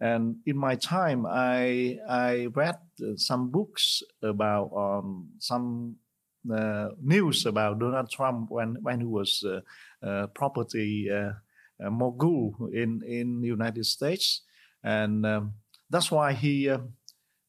[0.01, 5.97] And in my time, I I read uh, some books about um, some
[6.51, 9.45] uh, news about Donald Trump when when he was
[10.35, 11.09] property
[11.81, 14.43] mogul in in the United States,
[14.83, 15.53] and um,
[15.95, 16.69] that's why he.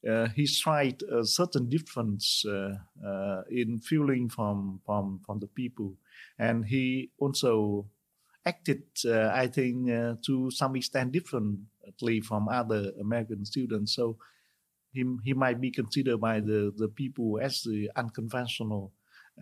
[0.05, 5.97] Uh, he tried a certain difference uh, uh, in feeling from, from from the people,
[6.37, 7.87] and he also
[8.45, 13.95] acted, uh, I think, uh, to some extent differently from other American students.
[13.95, 14.17] So
[14.93, 18.93] he, he might be considered by the, the people as the unconventional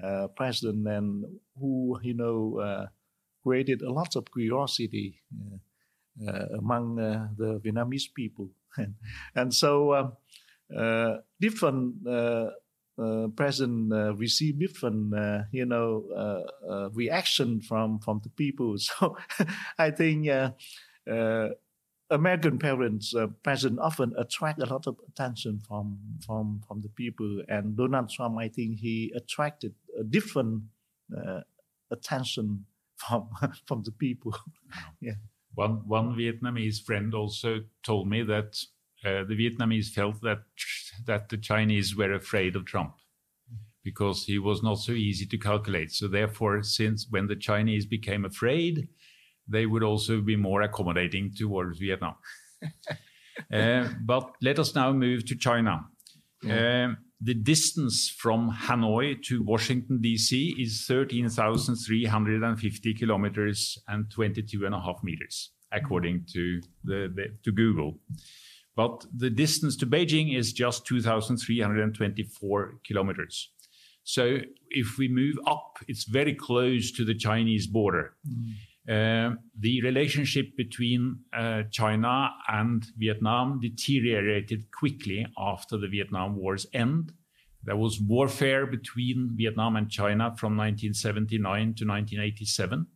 [0.02, 1.26] uh, president and
[1.60, 2.88] who, you know,
[3.44, 5.22] created a lot of curiosity
[6.58, 6.96] among
[7.38, 8.50] the Vietnamese people.
[9.36, 11.96] and so um, different
[12.98, 18.76] uh, president uh, receive different, uh, you know, uh, uh, reaction from from the people.
[18.78, 19.18] So
[19.80, 21.50] I think uh,
[22.10, 27.42] American parents, president often attract a lot of attention from from from the people.
[27.48, 30.64] And Donald Trump, I think he attracted a different
[31.90, 33.30] attention from
[33.66, 34.36] from the people.
[35.02, 35.18] yeah.
[35.56, 38.58] One one Vietnamese friend also told me that
[39.06, 40.44] uh, the Vietnamese felt that
[41.06, 42.96] that the Chinese were afraid of Trump
[43.84, 45.92] because he was not so easy to calculate.
[45.92, 48.88] So therefore, since when the Chinese became afraid,
[49.48, 52.16] they would also be more accommodating towards Vietnam.
[53.54, 55.82] uh, but let us now move to China.
[56.42, 56.92] Yeah.
[56.92, 60.56] Uh, the distance from Hanoi to Washington, D.C.
[60.60, 67.98] is 13,350 kilometers and 22 and a half meters, according to, the, the, to Google.
[68.76, 73.52] But the distance to Beijing is just 2,324 kilometers.
[74.04, 78.16] So if we move up, it's very close to the Chinese border.
[78.28, 78.56] Mm.
[78.90, 87.14] Uh, the relationship between uh, China and Vietnam deteriorated quickly after the Vietnam War's end.
[87.64, 91.40] There was warfare between Vietnam and China from 1979
[91.76, 92.88] to 1987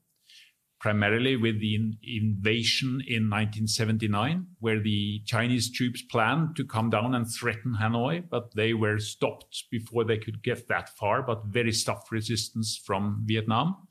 [0.79, 7.15] primarily with the in invasion in 1979, where the Chinese troops planned to come down
[7.15, 11.71] and threaten Hanoi, but they were stopped before they could get that far, but very
[11.71, 13.86] tough resistance from Vietnam.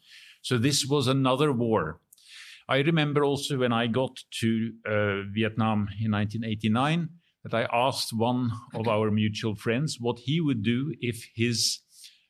[0.46, 1.98] So this was another war.
[2.68, 7.08] I remember also when I got to uh, Vietnam in 1989
[7.42, 11.80] that I asked one of our mutual friends what he would do if his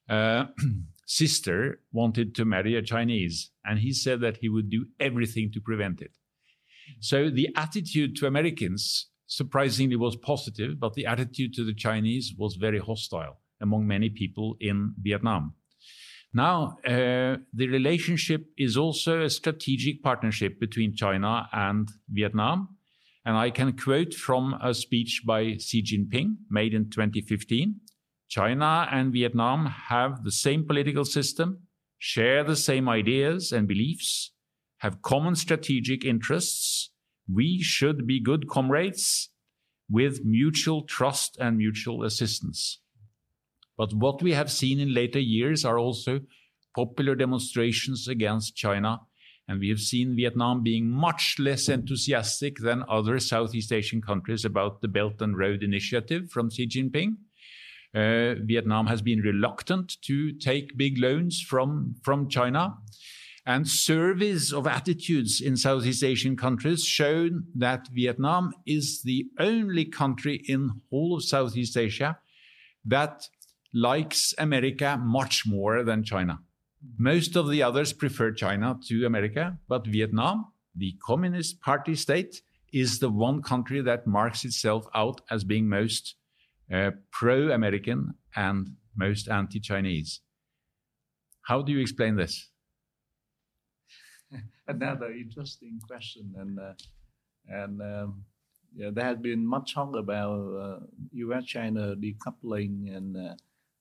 [0.08, 0.46] uh,
[1.06, 5.60] sister wanted to marry a Chinese, and he said that he would do everything to
[5.60, 6.12] prevent it.
[7.00, 12.56] So the attitude to Americans surprisingly was positive, but the attitude to the Chinese was
[12.56, 15.52] very hostile among many people in Vietnam.
[16.32, 22.76] Now, uh, the relationship is also a strategic partnership between China and Vietnam.
[23.24, 27.80] And I can quote from a speech by Xi Jinping made in 2015.
[28.28, 31.66] China and Vietnam have the same political system,
[31.98, 34.32] share the same ideas and beliefs,
[34.78, 36.90] have common strategic interests.
[37.32, 39.30] We should be good comrades
[39.88, 42.80] with mutual trust and mutual assistance.
[43.76, 46.20] But what we have seen in later years are also
[46.74, 49.00] popular demonstrations against China,
[49.48, 54.80] and we have seen Vietnam being much less enthusiastic than other Southeast Asian countries about
[54.80, 57.16] the Belt and Road Initiative from Xi Jinping.
[57.94, 62.76] Uh, Vietnam has been reluctant to take big loans from, from China.
[63.46, 70.42] And surveys of attitudes in Southeast Asian countries show that Vietnam is the only country
[70.48, 72.18] in whole of Southeast Asia
[72.84, 73.28] that
[73.72, 76.40] likes America much more than China.
[76.98, 82.42] Most of the others prefer China to America, but Vietnam, the Communist Party state,
[82.72, 86.16] is the one country that marks itself out as being most
[86.72, 90.20] uh, pro American and most anti Chinese.
[91.42, 92.50] How do you explain this?
[94.68, 96.72] Another interesting question, and uh,
[97.48, 98.24] and um,
[98.74, 103.34] yeah, there has been much talk about uh, U.S.-China decoupling, and uh,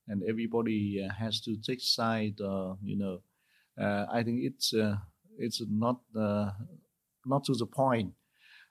[0.08, 2.40] and everybody uh, has to take side.
[2.84, 3.22] you know,
[3.78, 4.74] I think it's
[5.38, 6.00] it's not
[7.26, 8.14] not to the point.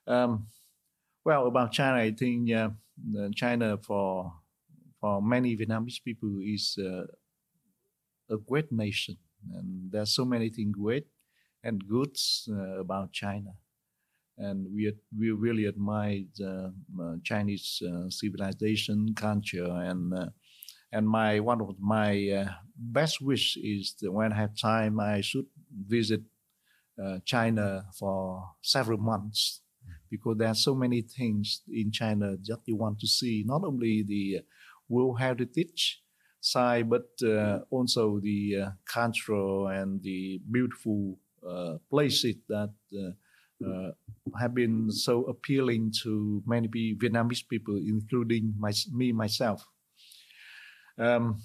[0.06, 0.46] Um,
[1.24, 2.50] well, about China, I think
[3.34, 4.32] China for
[5.00, 6.78] for many Vietnamese people is
[8.30, 9.16] a great nation,
[9.52, 11.06] and there's so many things great
[11.62, 12.16] and good
[12.50, 13.50] uh, about China.
[14.36, 20.12] And we we really admire the uh, Chinese uh, civilization, culture, and
[20.94, 25.46] and my one of my best wish is that when I have time, I should
[25.86, 26.22] visit
[27.24, 29.62] China for several months
[30.10, 33.42] because there are so many things in China that you want to see.
[33.46, 34.42] Not only the
[34.88, 36.02] World Heritage
[36.40, 43.90] side, but uh, also the uh, cultural and the beautiful uh, places that uh,
[44.38, 49.66] have been so appealing to many Vietnamese people, including my, me myself.
[50.98, 51.42] Um,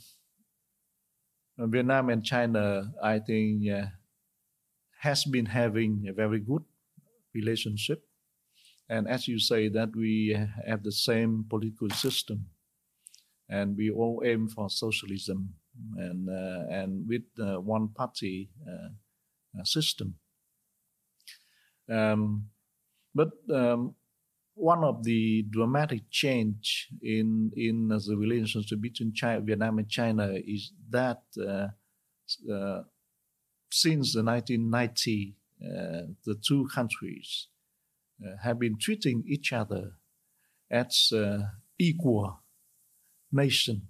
[1.57, 3.87] Vietnam and China, I think, uh,
[5.01, 6.63] has been having a very good
[7.33, 8.03] relationship.
[8.89, 10.37] And as you say, that we
[10.67, 12.47] have the same political system,
[13.49, 15.53] and we all aim for socialism
[15.95, 20.15] and uh, and with uh, one party uh, system.
[21.89, 22.49] Um,
[23.13, 23.95] but um,
[24.59, 30.73] one of the dramatic change in in the relationship between China, Vietnam and China is
[30.89, 31.67] that uh,
[32.51, 32.83] uh,
[33.71, 37.47] since the 1990, uh, the two countries
[38.25, 39.93] uh, have been treating each other
[40.69, 41.39] as uh,
[41.77, 42.41] equal
[43.31, 43.87] nation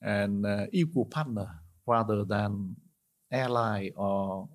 [0.00, 1.48] and equal partner
[1.86, 2.76] rather than
[3.32, 4.53] ally or uh,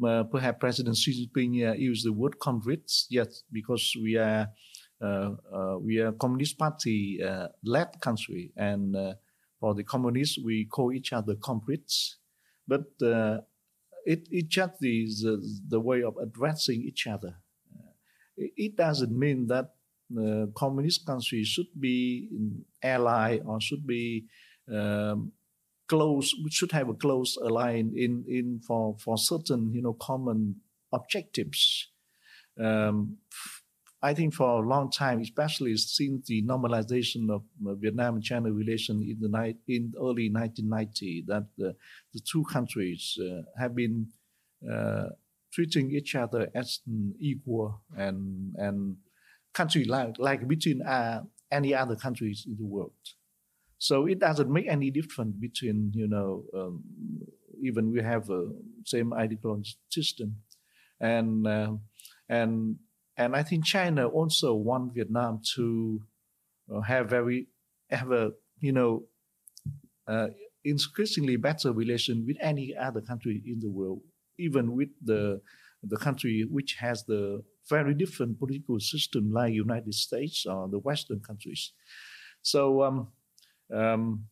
[0.00, 4.48] perhaps President Xi Jinping uh, used the word comrades, yes, because we are
[5.00, 9.14] uh, uh we are Communist Party uh, led country, and uh,
[9.60, 12.18] for the communists we call each other comrades,
[12.66, 12.84] but
[14.06, 15.26] it it just is
[15.68, 17.34] the way of addressing each other.
[18.36, 19.74] it doesn't mean that
[20.10, 22.28] the communist country should be
[22.82, 24.26] ally or should be
[24.72, 25.32] um,
[25.88, 30.56] close we should have a close alliance in in for for certain you know common
[30.92, 31.88] objectives
[32.60, 33.18] um,
[34.00, 37.42] I think for a long time, especially since the normalization of
[37.80, 41.74] Vietnam and China relation in the night in early 1990, that the,
[42.14, 44.06] the two countries uh, have been
[44.70, 45.06] uh,
[45.52, 46.80] treating each other as
[47.18, 48.96] equal and and
[49.52, 52.92] country like like between uh, any other countries in the world.
[53.78, 56.84] So it doesn't make any difference between, you know, um,
[57.62, 58.50] even we have a
[58.84, 60.36] same ideological system,
[61.00, 61.72] and uh,
[62.28, 62.76] and
[63.16, 66.02] and I think China also want Vietnam to
[66.74, 67.48] uh, have very
[67.90, 69.04] have a you know
[70.06, 70.28] uh,
[70.64, 74.02] increasingly better relation with any other country in the world,
[74.38, 75.40] even with the
[75.82, 81.20] the country which has the very different political system like United States or the Western
[81.20, 81.72] countries.
[82.42, 83.08] So um,
[83.72, 84.28] um,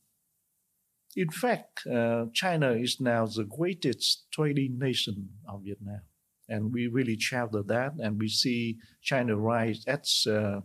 [1.16, 6.02] in fact, uh, China is now the greatest trading nation of Vietnam.
[6.48, 10.60] And we really cherish that, and we see China rise as uh,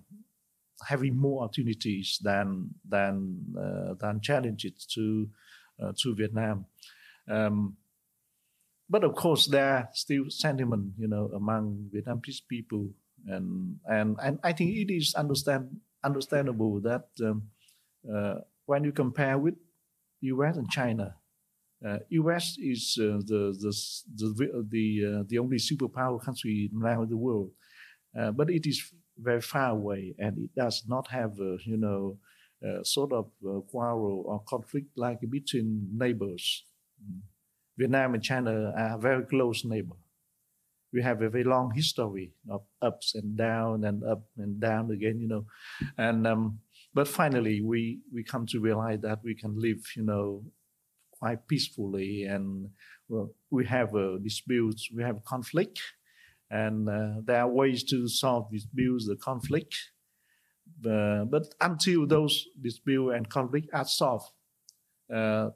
[0.88, 5.28] having more opportunities than than uh, than challenges to
[5.82, 6.66] uh, to Vietnam.
[7.28, 7.78] Um,
[8.90, 12.90] but of course, there are still sentiment, you know, among Vietnamese people,
[13.26, 17.50] and and and I think it is understand understandable that um,
[18.06, 18.42] uh,
[18.72, 19.56] when you compare with
[20.22, 20.56] U.S.
[20.56, 21.08] and China,
[21.86, 22.56] uh, U.S.
[22.58, 23.74] is uh, the the
[24.20, 24.28] the
[24.76, 27.50] the, uh, the only superpower country now in the world,
[28.18, 28.78] uh, but it is
[29.18, 31.34] very far away, and it does not have
[31.72, 32.18] you know
[32.84, 33.26] sort of
[33.72, 35.68] quarrel or conflict like between
[36.04, 36.64] neighbors.
[37.78, 38.54] Vietnam and China
[38.84, 40.04] are very close neighbors.
[40.94, 45.18] We have a very long history of ups and down and up and down again,
[45.20, 45.44] you know,
[45.98, 46.60] and um,
[46.94, 50.44] but finally, we we come to realize that we can live, you know,
[51.12, 52.70] quite peacefully, and
[53.08, 55.80] well, we have uh, disputes, we have conflict,
[56.50, 59.76] and uh, there are ways to solve disputes, the conflict.
[60.86, 64.32] Uh, but until those disputes and conflict are solved,
[65.14, 65.50] uh,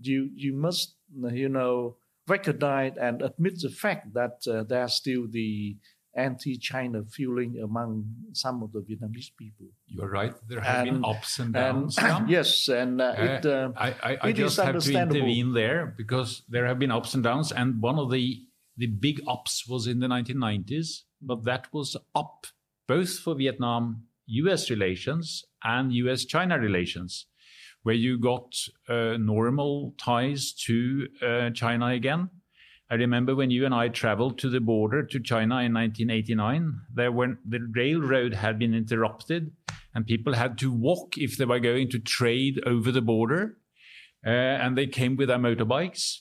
[0.00, 0.96] you you must,
[1.32, 1.96] you know,
[2.28, 5.76] recognize and admit the fact that uh, there are still the
[6.16, 9.66] anti-China feeling among some of the Vietnamese people.
[9.86, 10.34] You're right.
[10.48, 11.98] There have and, been ups and downs.
[11.98, 16.42] And, yes, and uh, it, uh, I, I, I just have to intervene there because
[16.48, 18.42] there have been ups and downs, and one of the
[18.78, 22.46] the big ups was in the 1990s, but that was up
[22.86, 24.68] both for Vietnam-U.S.
[24.68, 27.26] relations and U.S.-China relations
[27.86, 28.52] where you got
[28.88, 32.28] uh, normal ties to uh, China again.
[32.88, 37.10] I remember when you and I traveled to the border to China in 1989, there
[37.10, 39.50] when the railroad had been interrupted
[39.92, 43.56] and people had to walk if they were going to trade over the border.
[44.24, 46.18] Uh, and they came with their motorbikes.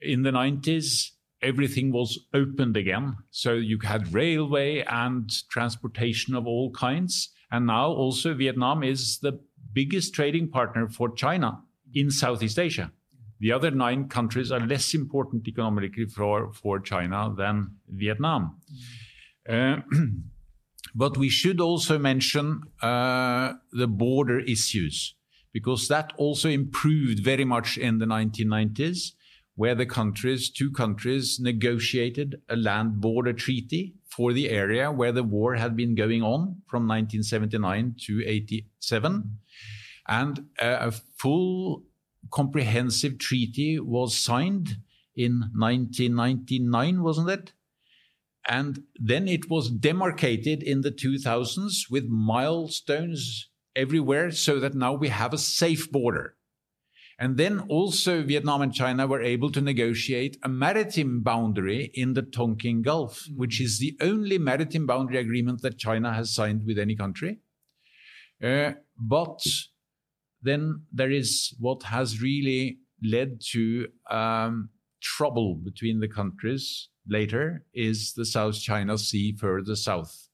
[0.00, 1.10] In the 90s,
[1.42, 3.16] everything was opened again.
[3.30, 7.30] So you had railway and transportation of all kinds.
[7.50, 9.40] And now also Vietnam is the
[9.72, 12.92] biggest trading partner for China in Southeast Asia.
[13.40, 18.60] The other nine countries are less important economically for, for China than Vietnam.
[19.48, 19.76] Uh,
[20.94, 25.14] but we should also mention uh, the border issues
[25.52, 29.12] because that also improved very much in the 1990s
[29.58, 35.24] where the countries, two countries, negotiated a land border treaty for the area where the
[35.24, 39.36] war had been going on from 1979 to 87.
[40.06, 41.82] And a full
[42.30, 44.78] comprehensive treaty was signed
[45.14, 47.52] in 1999, wasn't it?
[48.48, 55.08] And then it was demarcated in the 2000s with milestones everywhere so that now we
[55.08, 56.36] have a safe border.
[57.20, 62.22] And then also Vietnam and China were able to negotiate a maritime boundary in the
[62.22, 63.36] Tonkin Gulf, mm.
[63.36, 67.40] which is the only maritime boundary agreement that China has signed with any country.
[68.42, 69.40] Uh, but
[70.42, 74.70] then there is what has really led to um,
[75.00, 80.28] trouble between the countries later is the South China Sea further south.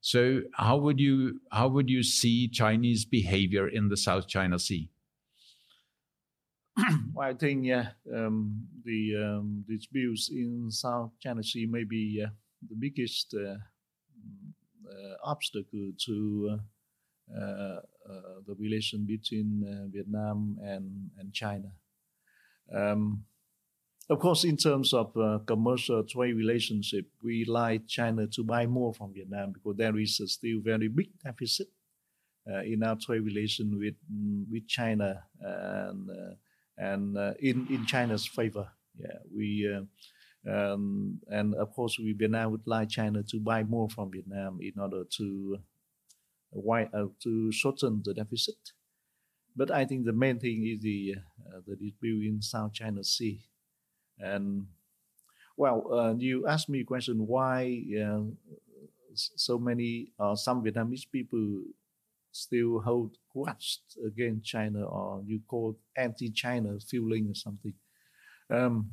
[0.00, 4.90] So how would you how would you see Chinese behavior in the South China Sea?
[7.14, 12.30] well, I think yeah, um, the um, disputes in South China Sea may be uh,
[12.68, 13.58] the biggest uh,
[14.90, 17.80] uh, obstacle to uh, uh,
[18.46, 21.72] the relation between Vietnam and and China.
[22.74, 23.24] Um,
[24.10, 25.12] of course, in terms of
[25.46, 30.26] commercial trade relationship, we like China to buy more from Vietnam because there is a
[30.26, 31.68] still very big deficit
[32.64, 33.94] in our trade relation with
[34.50, 36.10] with China and
[36.78, 38.68] and uh, in in China's favor.
[38.98, 43.88] Yeah, we uh, um, and of course we Vietnam would like China to buy more
[43.88, 45.58] from Vietnam in order to
[46.52, 48.72] why uh, to shorten the deficit.
[49.56, 53.44] But I think the main thing is the uh, the dispute in South China Sea,
[54.18, 54.66] and
[55.56, 58.22] well, uh, you asked me a question why uh,
[59.14, 61.62] so many uh, some Vietnamese people
[62.32, 67.74] still hold grudge against China, or you call anti-China feeling or something.
[68.50, 68.92] Um,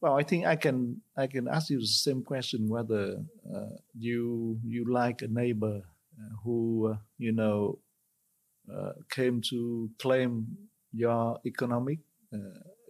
[0.00, 3.18] well, I think I can I can ask you the same question whether
[3.54, 7.78] uh, you you like a neighbor uh, who uh, you know
[8.72, 10.46] uh, came to claim
[10.92, 11.98] your economic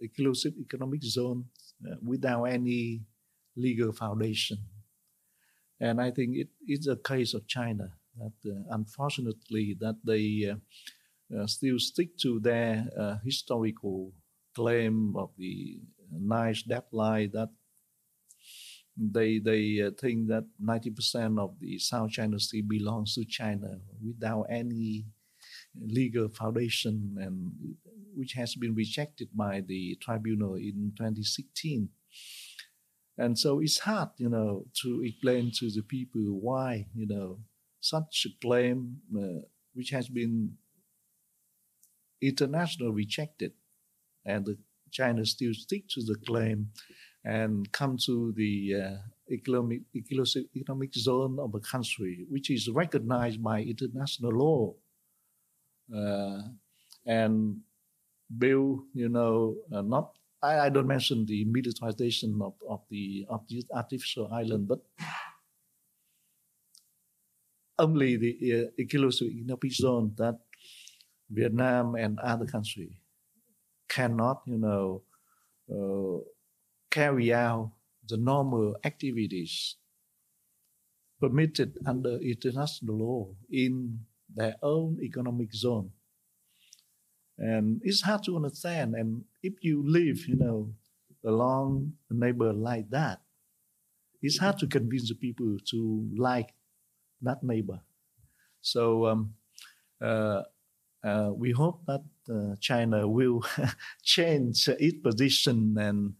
[0.01, 1.45] exclusive economic zone
[2.03, 3.01] without any
[3.55, 4.57] legal foundation,
[5.79, 10.53] and I think it is a case of China that unfortunately that they
[11.45, 14.11] still stick to their historical
[14.53, 15.79] claim of the
[16.11, 17.49] nine-dash line that
[18.97, 24.43] they they uh, think that 90% of the South China Sea belongs to China without
[24.49, 25.05] any
[25.79, 27.51] legal foundation and
[28.15, 31.89] which has been rejected by the tribunal in 2016
[33.17, 37.39] and so it's hard you know to explain to the people why you know
[37.79, 39.41] such a claim uh,
[39.73, 40.51] which has been
[42.21, 43.53] internationally rejected
[44.25, 44.57] and the
[44.91, 46.67] China still stick to the claim
[47.25, 48.97] and come to the uh,
[49.31, 49.81] economic,
[50.55, 54.73] economic zone of a country, which is recognized by international law.
[55.95, 56.41] Uh,
[57.05, 57.57] and
[58.37, 60.11] build, you know, uh, not
[60.41, 64.79] I, I, don't mention the militarization of, of the of this artificial island, but
[67.79, 70.39] only the uh, exclusive economic zone that
[71.29, 72.98] Vietnam and other countries
[73.89, 75.01] cannot, you know,
[75.69, 76.23] uh,
[76.89, 77.71] carry out
[78.07, 79.75] the normal activities
[81.19, 83.99] permitted under international law in
[84.33, 85.91] their own economic zone.
[87.37, 88.95] And it's hard to understand.
[88.95, 90.73] And if you live, you know,
[91.25, 93.21] along a neighbor like that,
[94.21, 96.53] it's hard to convince the people to like
[97.21, 97.79] that neighbor.
[98.61, 99.33] So um,
[100.01, 100.43] uh,
[101.03, 102.03] uh, we hope that
[102.59, 103.43] China will
[104.03, 106.13] change its position and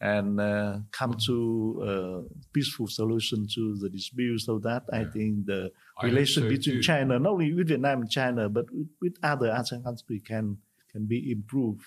[0.00, 4.40] and uh, come to a peaceful solution to the dispute.
[4.40, 6.82] So that I think the I relation so between too.
[6.82, 10.58] China, not only with Vietnam and China, but with, with other ASEAN countries can
[10.90, 11.84] can be improved.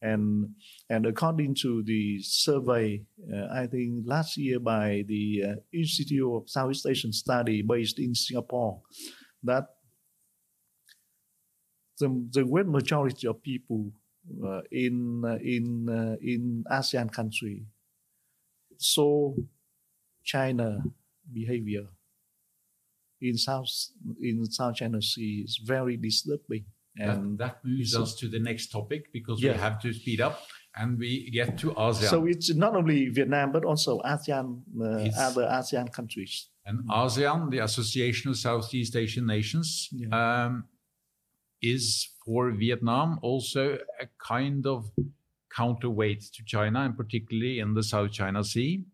[0.00, 0.54] And
[0.90, 3.02] and according to the survey,
[3.32, 8.14] uh, I think last year by the uh, Institute of Southeast Asian Study based in
[8.14, 8.80] Singapore,
[9.42, 9.77] that
[11.98, 13.92] the, the great majority of people
[14.44, 17.64] uh, in uh, in uh, in ASEAN country
[18.76, 19.34] saw
[20.24, 20.82] China
[21.32, 21.86] behavior
[23.20, 23.68] in South
[24.20, 26.64] in South China Sea is very disturbing.
[26.96, 29.52] And that, that moves so- us to the next topic because Yeah.
[29.52, 30.40] we have to speed up
[30.76, 32.10] and we get to ASEAN.
[32.10, 36.48] so it's not only Vietnam but also ASEAN, uh, other ASEAN countries.
[36.66, 40.64] And ASEAN, the Association of Southeast Asian Nations, um,
[41.62, 44.90] is for Vietnam also a kind of
[45.54, 48.84] counterweight to China, and particularly in the South China Sea.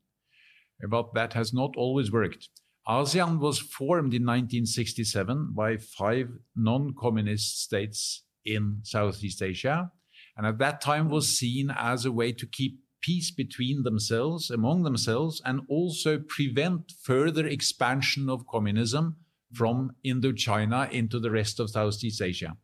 [0.88, 2.48] But that has not always worked.
[2.88, 9.90] ASEAN was formed in 1967 by five non-communist states in Southeast Asia,
[10.36, 14.82] and at that time was seen as a way to keep peace between themselves, among
[14.82, 19.16] themselves, and also prevent further expansion of communism
[19.54, 22.56] from Indochina into the rest of Southeast Asia.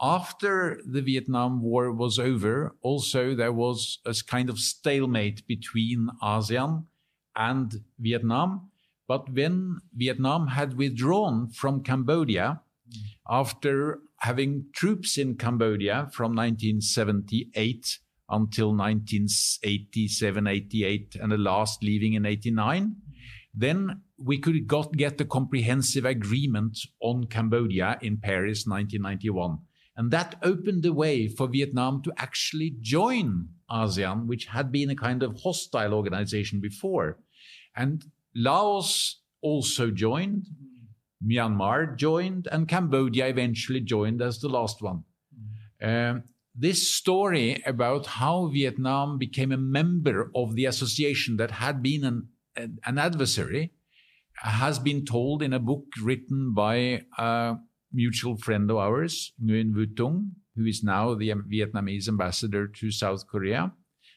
[0.00, 6.86] After the Vietnam War was over, also there was a kind of stalemate between ASEAN
[7.36, 8.70] and Vietnam.
[9.06, 12.62] But when Vietnam had withdrawn from Cambodia,
[13.28, 17.98] after having troops in Cambodia from 1978
[18.30, 22.96] until 1987, 88, and the last leaving in 89,
[23.54, 29.58] then we could got, get a comprehensive agreement on Cambodia in Paris 1991.
[29.96, 34.96] And that opened the way for Vietnam to actually join ASEAN, which had been a
[34.96, 37.18] kind of hostile organization before.
[37.76, 38.04] And
[38.34, 40.46] Laos also joined,
[41.24, 45.04] Myanmar joined, and Cambodia eventually joined as the last one.
[45.80, 46.24] Um,
[46.56, 52.04] this story about how Vietnam became a member of the association that had been
[52.56, 53.72] an, an adversary
[54.36, 57.56] has been told in a book written by a
[57.92, 63.26] mutual friend of ours, Nguyen Vu Tung, who is now the Vietnamese ambassador to South
[63.26, 63.72] Korea.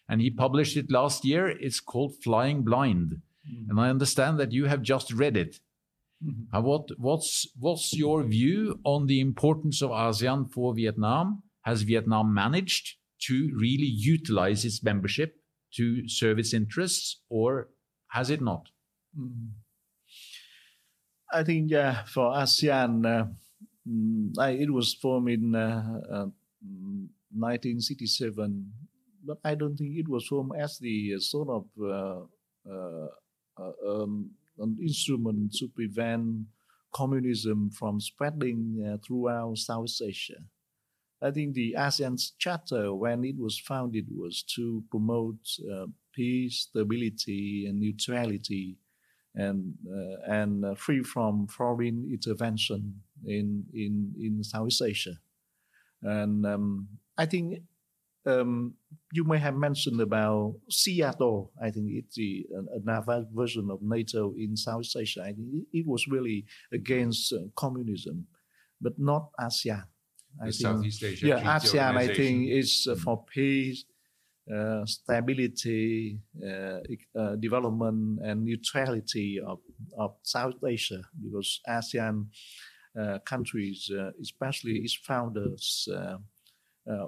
[0.09, 1.47] And he published it last year.
[1.47, 3.22] It's called Flying Blind.
[3.70, 5.59] And I understand that you have just read it.
[6.53, 11.43] Uh, what, what's, what's your view on the importance of ASEAN for Vietnam?
[11.61, 15.36] Has Vietnam managed to really utilize its membership
[15.76, 17.70] to serve its interests, or
[18.09, 18.70] has it not?
[19.18, 19.49] Mm.
[21.32, 23.25] I think yeah, for ASEAN, uh,
[23.88, 26.25] mm, I, it was formed in uh, uh,
[26.65, 28.71] mm, 1967,
[29.25, 32.21] but I don't think it was formed as the uh, sort of uh,
[32.71, 36.45] uh, um, an instrument to prevent
[36.93, 40.41] communism from spreading throughout South Asia.
[41.21, 45.39] I think the ASEAN Charter, when it was founded, was to promote
[46.13, 48.78] peace, stability, and neutrality,
[49.45, 49.59] and
[49.97, 52.81] uh, and uh, free from foreign intervention
[53.25, 53.93] in in
[54.25, 55.15] in Southeast Asia.
[56.01, 57.45] And um, I think
[58.25, 58.73] um,
[59.13, 61.49] you may have mentioned about SEATO.
[61.61, 62.45] I think it's the
[62.81, 65.21] another version of NATO in Southeast Asia.
[65.23, 68.27] I think it, was really against uh, communism,
[68.81, 69.85] but not ASEAN.
[70.41, 72.99] I The think- Southeast Asia yeah, ASEAN, I think, is uh, Mm.
[73.03, 73.85] for peace,
[74.53, 76.79] uh, stability, uh,
[77.19, 79.59] uh, development, and neutrality of,
[79.97, 82.27] of South Asia, because ASEAN
[82.99, 85.87] uh, countries, uh, especially its founders,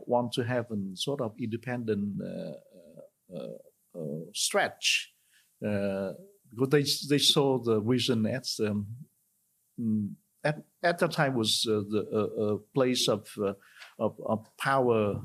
[0.05, 2.21] want to have a sort of independent
[4.33, 5.13] stretch,
[5.61, 8.87] because they they saw the region as um,
[10.43, 13.27] at at that time was uh, the uh, uh, place of,
[13.97, 15.21] of of power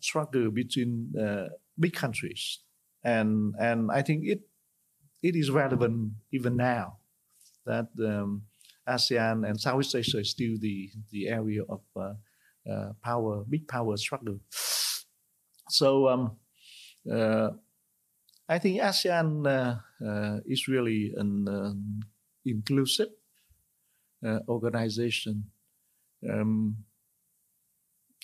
[0.00, 2.60] struggle between uh, big countries,
[3.02, 4.40] and and I think it
[5.22, 6.98] it is relevant even now
[7.66, 8.42] that um,
[8.86, 12.14] ASEAN and Southeast Asia is still the the area of uh,
[12.70, 14.38] uh, power, big power struggle.
[15.68, 16.36] So um,
[17.10, 17.50] uh,
[18.48, 22.00] I think ASEAN uh, uh, is really an um,
[22.44, 23.08] inclusive
[24.24, 25.50] uh, organization.
[26.28, 26.76] Um,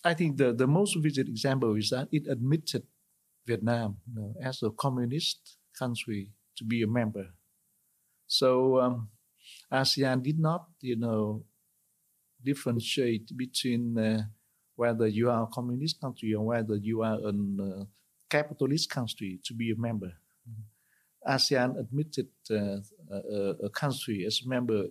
[0.05, 2.85] I think the, the most vivid example is that it admitted
[3.47, 7.27] Vietnam you know, as a communist country to be a member.
[8.27, 9.09] So um,
[9.73, 11.45] ASEAN did not, you know,
[12.43, 14.23] differentiate between uh,
[14.77, 17.85] whether you are a communist country or whether you are a uh,
[18.31, 20.13] capitalist country to be a member.
[21.27, 22.79] ASEAN admitted uh,
[23.11, 24.85] a, a, country as a member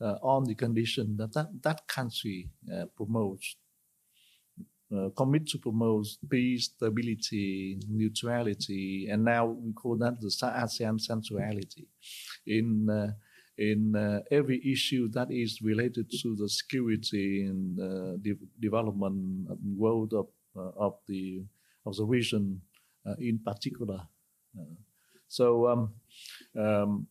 [0.00, 3.56] uh, on the condition that that, that country uh, promotes,
[4.94, 11.88] uh, commit to promote peace, stability, neutrality, and now we call that the ASEAN centrality
[12.46, 13.10] in uh,
[13.58, 20.12] in uh, every issue that is related to the security and uh, de- development world
[20.14, 20.28] of
[20.76, 21.44] of the
[21.84, 22.60] of the region
[23.18, 24.00] in particular.
[25.28, 25.94] so um,
[26.56, 27.06] um,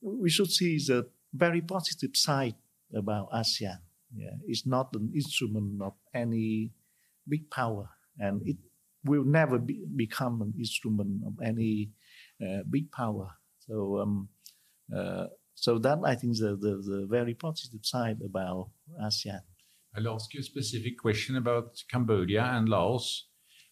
[0.00, 2.54] we should see the very positive side
[2.94, 3.78] about ASEAN.
[4.16, 6.72] Yeah, it's not an instrument of any
[7.28, 8.56] big power, and it
[9.04, 11.90] will never be, become an instrument of any
[12.42, 13.28] uh, big power.
[13.66, 14.28] So, um,
[14.94, 18.70] uh, so that I think is the, the, the very positive side about
[19.02, 19.40] ASEAN.
[19.96, 23.28] I'll ask you a specific question about Cambodia and Laos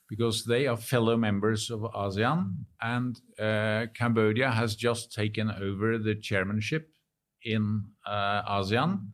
[0.08, 6.14] because they are fellow members of ASEAN, and uh, Cambodia has just taken over the
[6.14, 6.90] chairmanship
[7.44, 9.08] in uh, ASEAN.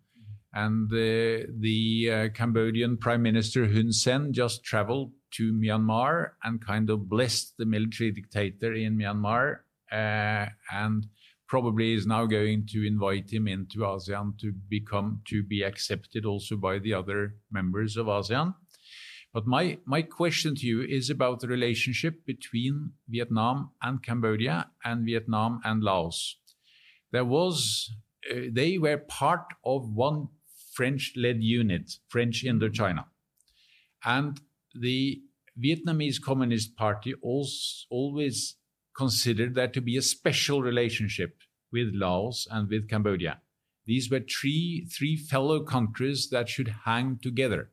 [0.53, 6.89] And the, the uh, Cambodian Prime Minister Hun Sen just traveled to Myanmar and kind
[6.91, 9.59] of blessed the military dictator in Myanmar
[9.93, 11.07] uh, and
[11.49, 16.57] probably is now going to invite him into ASEAN to become to be accepted also
[16.57, 18.55] by the other members of ASEAN.
[19.33, 25.05] But my, my question to you is about the relationship between Vietnam and Cambodia and
[25.05, 26.39] Vietnam and Laos.
[27.13, 27.91] There was
[28.31, 30.29] uh, they were part of one
[30.79, 33.07] French-led unit, French Indochina,
[34.05, 34.41] and
[34.73, 35.21] the
[35.61, 38.55] Vietnamese Communist Party also always
[38.97, 41.39] considered there to be a special relationship
[41.73, 43.41] with Laos and with Cambodia.
[43.87, 47.71] These were three, three fellow countries that should hang together.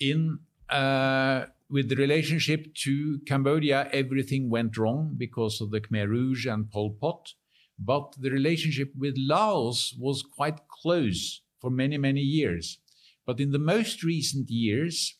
[0.00, 6.46] In uh, with the relationship to Cambodia, everything went wrong because of the Khmer Rouge
[6.46, 7.34] and Pol Pot.
[7.78, 12.78] But the relationship with Laos was quite close for many, many years.
[13.26, 15.16] But in the most recent years,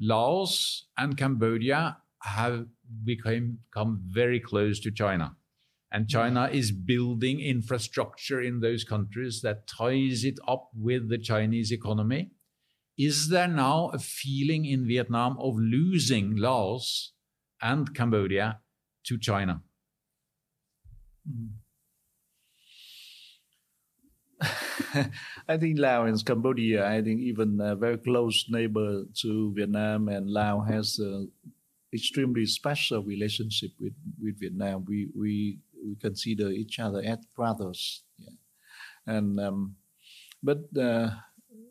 [0.00, 2.66] Laos and Cambodia have
[3.04, 5.36] become, become very close to China.
[5.92, 11.72] And China is building infrastructure in those countries that ties it up with the Chinese
[11.72, 12.32] economy.
[12.98, 17.12] Is there now a feeling in Vietnam of losing Laos
[17.62, 18.60] and Cambodia
[19.04, 19.62] to China?
[21.30, 21.50] Mm.
[25.48, 30.30] I think Laos and Cambodia, I think even a very close neighbor to Vietnam, and
[30.30, 31.30] Laos has an
[31.92, 34.84] extremely special relationship with, with Vietnam.
[34.86, 38.30] We, we we consider each other as brothers, yeah.
[39.06, 39.76] and um,
[40.42, 41.10] but uh,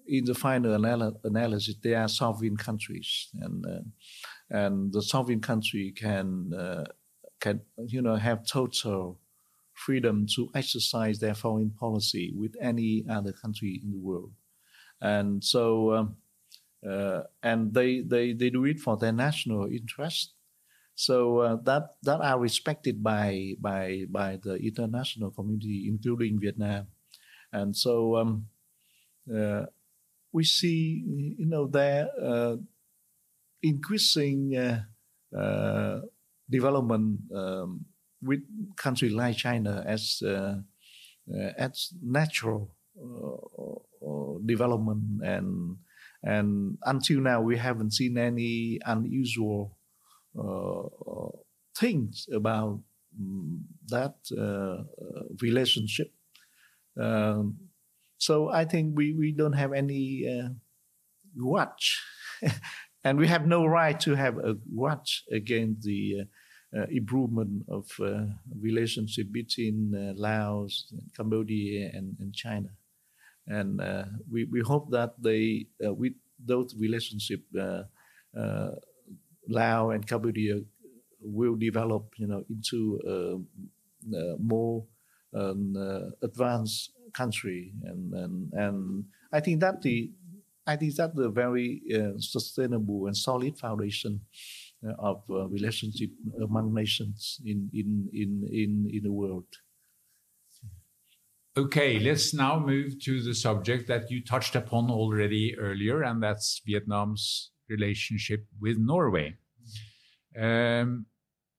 [0.08, 3.82] in the final anal- analysis, they are sovereign countries, and uh,
[4.50, 6.86] and the sovereign country can uh,
[7.40, 9.20] can you know have total
[9.76, 14.32] freedom to exercise their foreign policy with any other country in the world.
[15.02, 16.16] And so, um,
[16.88, 20.34] uh, and they, they, they do it for their national interest.
[20.96, 26.88] So uh, that that are respected by by by the international community, including Vietnam,
[27.52, 28.48] and so um,
[29.28, 29.66] uh,
[30.32, 31.04] we see
[31.38, 32.56] you know their uh,
[33.62, 34.88] increasing uh,
[35.38, 36.00] uh,
[36.50, 37.86] development um,
[38.26, 38.42] with
[38.78, 40.62] countries like China as uh,
[41.34, 45.78] uh, as natural uh, development and
[46.24, 49.78] and until now we haven't seen any unusual
[51.78, 52.82] things about
[53.18, 54.16] um, that
[55.42, 56.12] relationship.
[57.00, 57.58] Um,
[58.18, 60.50] so I think we, we don't have any uh,
[61.38, 62.02] watch,
[63.04, 66.26] and we have no right to have a watch against the uh, uh,
[66.90, 68.26] improvement of uh,
[68.60, 72.70] relationship between uh, Laos, Cambodia, and, and China.
[73.48, 73.80] And
[74.30, 76.14] we, we hope that they, with
[76.44, 77.42] those relationship,
[79.48, 80.62] Laos and Cambodia
[81.22, 83.00] will develop, you know, into
[84.12, 84.84] a more
[85.36, 90.12] um, advanced country, and, and and I think that the
[90.68, 94.65] I think that's a very uh, sustainable and solid foundation uh,
[95.00, 96.10] of uh, relationship
[96.42, 99.46] among nations in, in, in, in, in the world.
[101.58, 106.62] Okay, let's now move to the subject that you touched upon already earlier, and that's
[106.66, 109.38] Vietnam's relationship with Norway.
[110.38, 111.06] Um,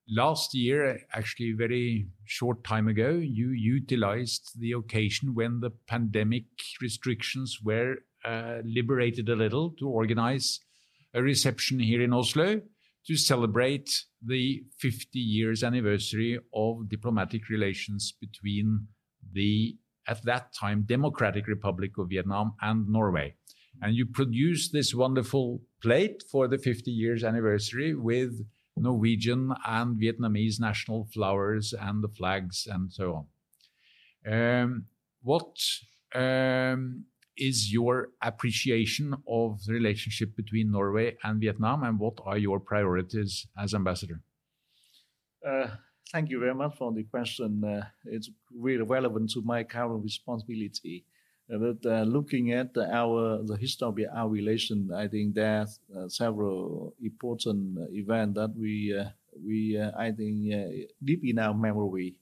[0.07, 6.45] last year, actually, very short time ago, you utilized the occasion when the pandemic
[6.83, 10.61] restrictions were uh, liberated a little to organize
[11.15, 12.61] a reception here in Oslo
[13.07, 13.91] to celebrate
[14.25, 18.87] the 50 years anniversary of diplomatic relations between
[19.33, 19.77] the,
[20.09, 23.35] at that time, Democratic Republic of Vietnam and Norway.
[23.83, 28.45] And you produced this wonderful plate for the 50 years anniversary with
[28.77, 33.27] Norwegian and Vietnamese national flowers and the flags and so
[34.25, 34.33] on.
[34.33, 34.87] Um,
[35.23, 35.57] what
[36.15, 37.05] um,
[37.37, 43.47] is your appreciation of the relationship between Norway and Vietnam, and what are your priorities
[43.59, 44.21] as ambassador?
[45.47, 45.69] Uh,
[46.13, 47.63] thank you very much for the question.
[47.65, 51.05] Uh, it's really relevant to my current responsibility.
[51.53, 56.09] Uh, but uh, looking at our the history of our relation, I think there's uh,
[56.09, 58.99] several important events that we
[59.45, 60.53] we I think
[61.05, 62.19] deep in our memory.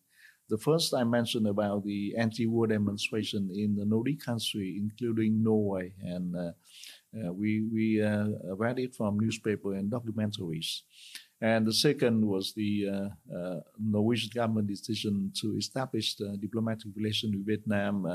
[0.55, 6.37] The first I mentioned about the anti-war demonstration in the Nordic country, including Norway, and
[6.37, 6.53] uh,
[7.19, 10.83] uh, we we uh, read it from newspaper and documentaries.
[11.41, 17.33] And the second was the uh, uh, Norwegian government decision to establish the diplomatic relation
[17.33, 18.07] with Vietnam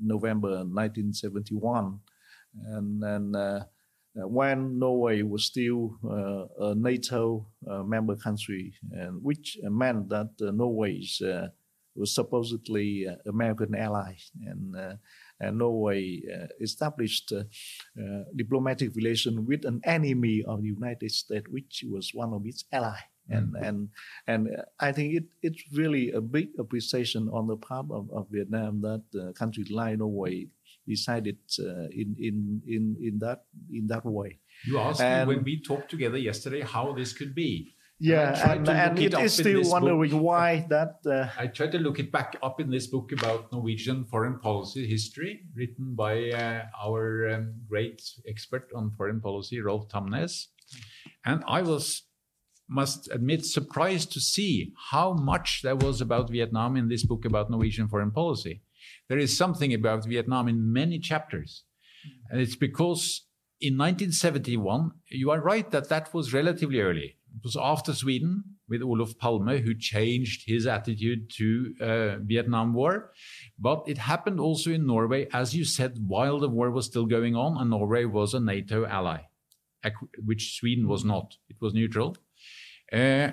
[0.00, 2.00] November 1971,
[2.64, 3.66] and then.
[4.14, 5.96] When Norway was still
[6.58, 7.46] a NATO
[7.84, 11.22] member country, and which meant that Norway is,
[11.94, 14.14] was supposedly American ally,
[14.46, 14.98] and
[15.42, 17.42] and Norway uh, established uh,
[18.00, 22.64] uh, diplomatic relation with an enemy of the United States, which was one of its
[22.72, 23.00] allies.
[23.28, 23.64] And, mm-hmm.
[23.64, 23.88] and
[24.26, 24.48] and
[24.80, 29.04] I think it, it's really a big appreciation on the part of, of Vietnam that
[29.14, 30.46] uh, countries like Norway
[30.86, 34.38] decided uh, in, in in in that in that way.
[34.66, 37.74] You asked and, me when we talked together yesterday how this could be.
[38.04, 40.22] Yeah, and, and it, it is still wondering book.
[40.22, 40.96] why that.
[41.06, 44.88] Uh, I tried to look it back up in this book about Norwegian foreign policy
[44.88, 50.48] history, written by uh, our um, great expert on foreign policy, Rolf Tamnes.
[51.24, 52.02] And I was,
[52.68, 57.50] must admit, surprised to see how much there was about Vietnam in this book about
[57.50, 58.62] Norwegian foreign policy.
[59.12, 61.64] There is something about Vietnam in many chapters.
[62.30, 63.26] And it's because
[63.60, 68.80] in 1971, you are right that that was relatively early it was after Sweden with
[68.80, 73.12] Olof Palme who changed his attitude to uh, Vietnam War.
[73.58, 77.36] But it happened also in Norway, as you said, while the war was still going
[77.36, 79.24] on, and Norway was a NATO ally,
[80.24, 81.36] which Sweden was not.
[81.50, 82.16] It was neutral.
[82.90, 83.32] Uh,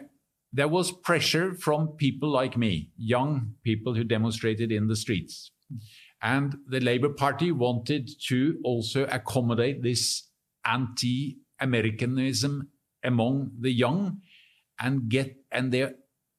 [0.52, 5.52] there was pressure from people like me, young people who demonstrated in the streets.
[6.22, 10.28] And the Labour Party wanted to also accommodate this
[10.66, 12.70] anti Americanism
[13.04, 14.22] among the young
[14.80, 15.96] and get and there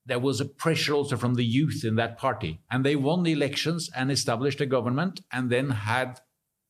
[0.07, 2.61] there was a pressure also from the youth in that party.
[2.71, 6.21] And they won the elections and established a government and then had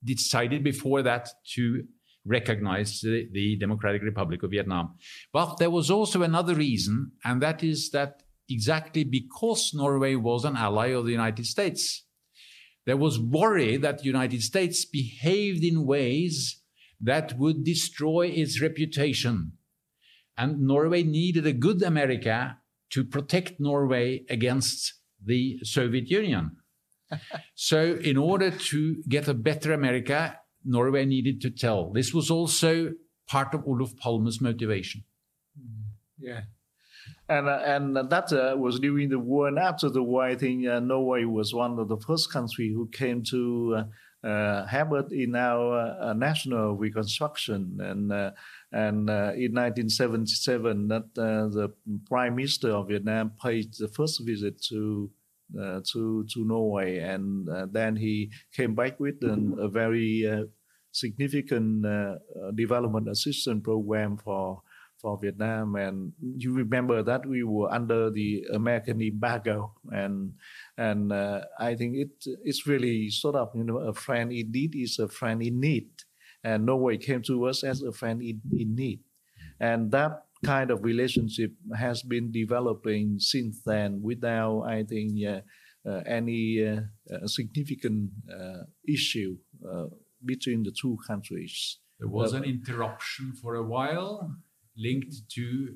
[0.05, 1.85] decided before that to
[2.27, 4.97] recognize the, the democratic republic of vietnam.
[5.33, 10.57] But there was also another reason and that is that exactly because norway was an
[10.57, 12.05] ally of the united states
[12.87, 16.63] there was worry that the united states behaved in ways
[17.01, 19.53] that would destroy its reputation
[20.41, 22.57] and Norway needed a good America
[22.91, 26.57] to protect Norway against the Soviet Union.
[27.55, 31.93] so, in order to get a better America, Norway needed to tell.
[31.93, 32.93] This was also
[33.29, 35.05] part of Olof Palme's motivation.
[36.19, 36.43] Yeah.
[37.29, 39.49] And, uh, and that uh, was during the war.
[39.49, 42.89] And after the war, I think uh, Norway was one of the first countries who
[42.89, 43.85] came to
[44.23, 47.79] uh, have it in our national reconstruction.
[47.81, 48.13] And
[48.73, 51.73] and in 1977, that the
[52.07, 55.11] Prime Minister of Vietnam paid the first visit to
[55.59, 60.45] uh, to to Norway, and uh, then he came back with an, a very uh,
[60.93, 61.85] significant
[62.55, 64.63] development assistance program for
[65.01, 65.77] for Vietnam.
[65.77, 70.35] And you remember that we were under the American embargo, and
[70.77, 75.09] and I think it it's really sort of you know a friend indeed is a
[75.09, 75.89] friend in need
[76.43, 79.01] and Norway came to us as a friend in, in need.
[79.59, 85.41] And that kind of relationship has been developing since then without, I think, uh,
[85.87, 86.81] uh, any uh,
[87.11, 89.37] uh significant uh, issue
[89.67, 89.87] uh,
[90.25, 91.79] between the two countries.
[91.99, 94.37] There was an interruption for a while
[94.81, 95.75] linked to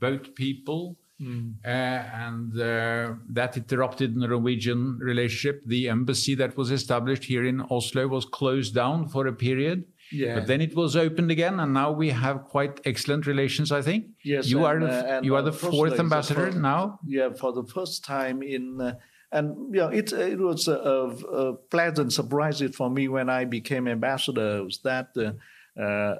[0.00, 1.54] both people Mm.
[1.64, 5.62] Uh, and uh, that interrupted the Norwegian relationship.
[5.64, 9.84] The embassy that was established here in Oslo was closed down for a period.
[10.10, 10.34] Yeah.
[10.34, 13.72] But then it was opened again, and now we have quite excellent relations.
[13.72, 14.06] I think.
[14.22, 14.48] Yes.
[14.48, 16.98] You and, are the, uh, you are the fourth ambassador for, now.
[17.06, 18.80] Yeah, for the first time in.
[18.80, 18.94] Uh,
[19.32, 24.62] and yeah, it it was a, a, pleasant surprise for me when I became ambassador.
[24.62, 26.16] Was that uh,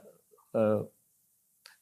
[0.57, 0.83] uh,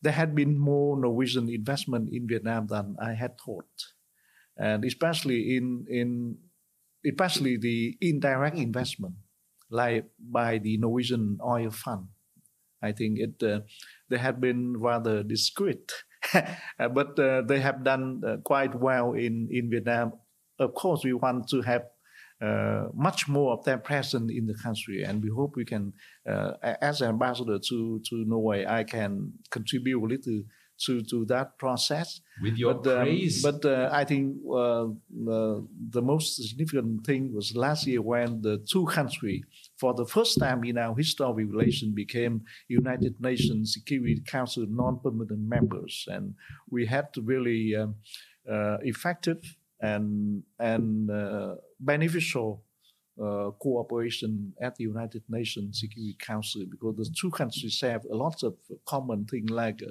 [0.02, 3.70] there had been more Norwegian investment in Vietnam than I had thought,
[4.58, 6.38] and especially in in
[7.06, 9.14] especially the indirect investment,
[9.70, 12.08] like by the Norwegian oil fund.
[12.82, 13.60] I think it uh,
[14.10, 15.92] they have been rather discreet,
[16.78, 20.18] but uh, they have done uh, quite well in in Vietnam.
[20.58, 21.86] Of course, we want to have
[22.42, 25.92] uh, much more of their presence in the country, and we hope we can,
[26.28, 30.42] uh, as an ambassador to to Norway, I can contribute a little
[30.86, 32.20] to to that process.
[32.42, 37.32] With your but, um, praise, but uh, I think uh, the, the most significant thing
[37.32, 39.44] was last year when the two countries,
[39.78, 46.06] for the first time in our historical relation, became United Nations Security Council non-permanent members,
[46.10, 46.34] and
[46.70, 47.94] we had to really um,
[48.50, 52.62] uh, effective and and uh, beneficial
[53.22, 58.42] uh, cooperation at the United Nations Security Council because the two countries have a lot
[58.42, 58.54] of
[58.86, 59.82] common things like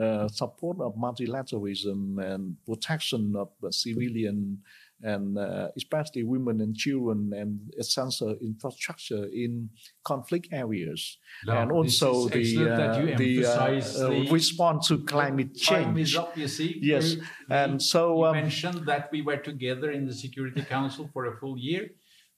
[0.00, 4.58] uh, support of multilateralism and protection of civilian
[5.04, 9.68] and uh, especially women and children and essential infrastructure in
[10.02, 15.54] conflict areas, No, and also is the uh, the, uh, uh, the- response to climate
[15.54, 16.16] change.
[16.16, 16.80] up, see.
[16.82, 17.22] Yes, We-
[17.54, 21.36] and so, you um, mentioned that we were together in the Security Council for a
[21.38, 21.90] full year.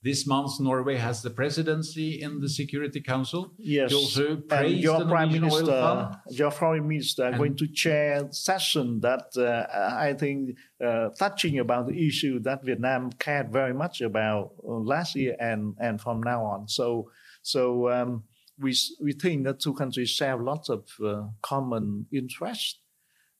[0.07, 3.53] This month, Norway has the presidency in the Security Council.
[3.59, 6.17] Yes, You also praised your the prime Norwegian Oil minister, Fund.
[6.39, 9.67] your foreign minister, are going to chair session that uh,
[10.07, 15.17] I think uh, touching about the issue that Vietnam cared very much about uh, last
[15.17, 16.69] year and and from now on.
[16.69, 17.11] So
[17.43, 18.23] so um,
[18.61, 22.79] we we think that two countries share lots of uh, common interest,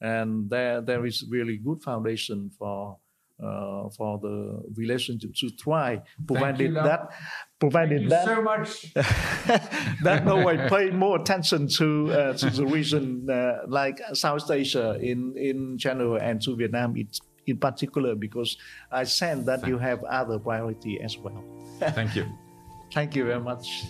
[0.01, 2.99] and there there is really good foundation for.
[3.39, 6.85] Uh, for the relationship to thrive, provided Lam.
[6.87, 7.13] that,
[7.61, 8.95] provided Thank you that so much.
[10.03, 15.37] that Norway pay more attention to uh, to the region uh, like South Asia in
[15.37, 17.09] in general and to Vietnam in,
[17.47, 18.57] in particular because
[18.91, 21.45] I sense that you have other priority as well.
[21.79, 22.25] Thank you.
[22.95, 23.85] Thank you very much.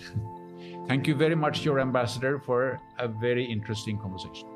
[0.88, 4.55] Thank you very much, your ambassador, for a very interesting conversation.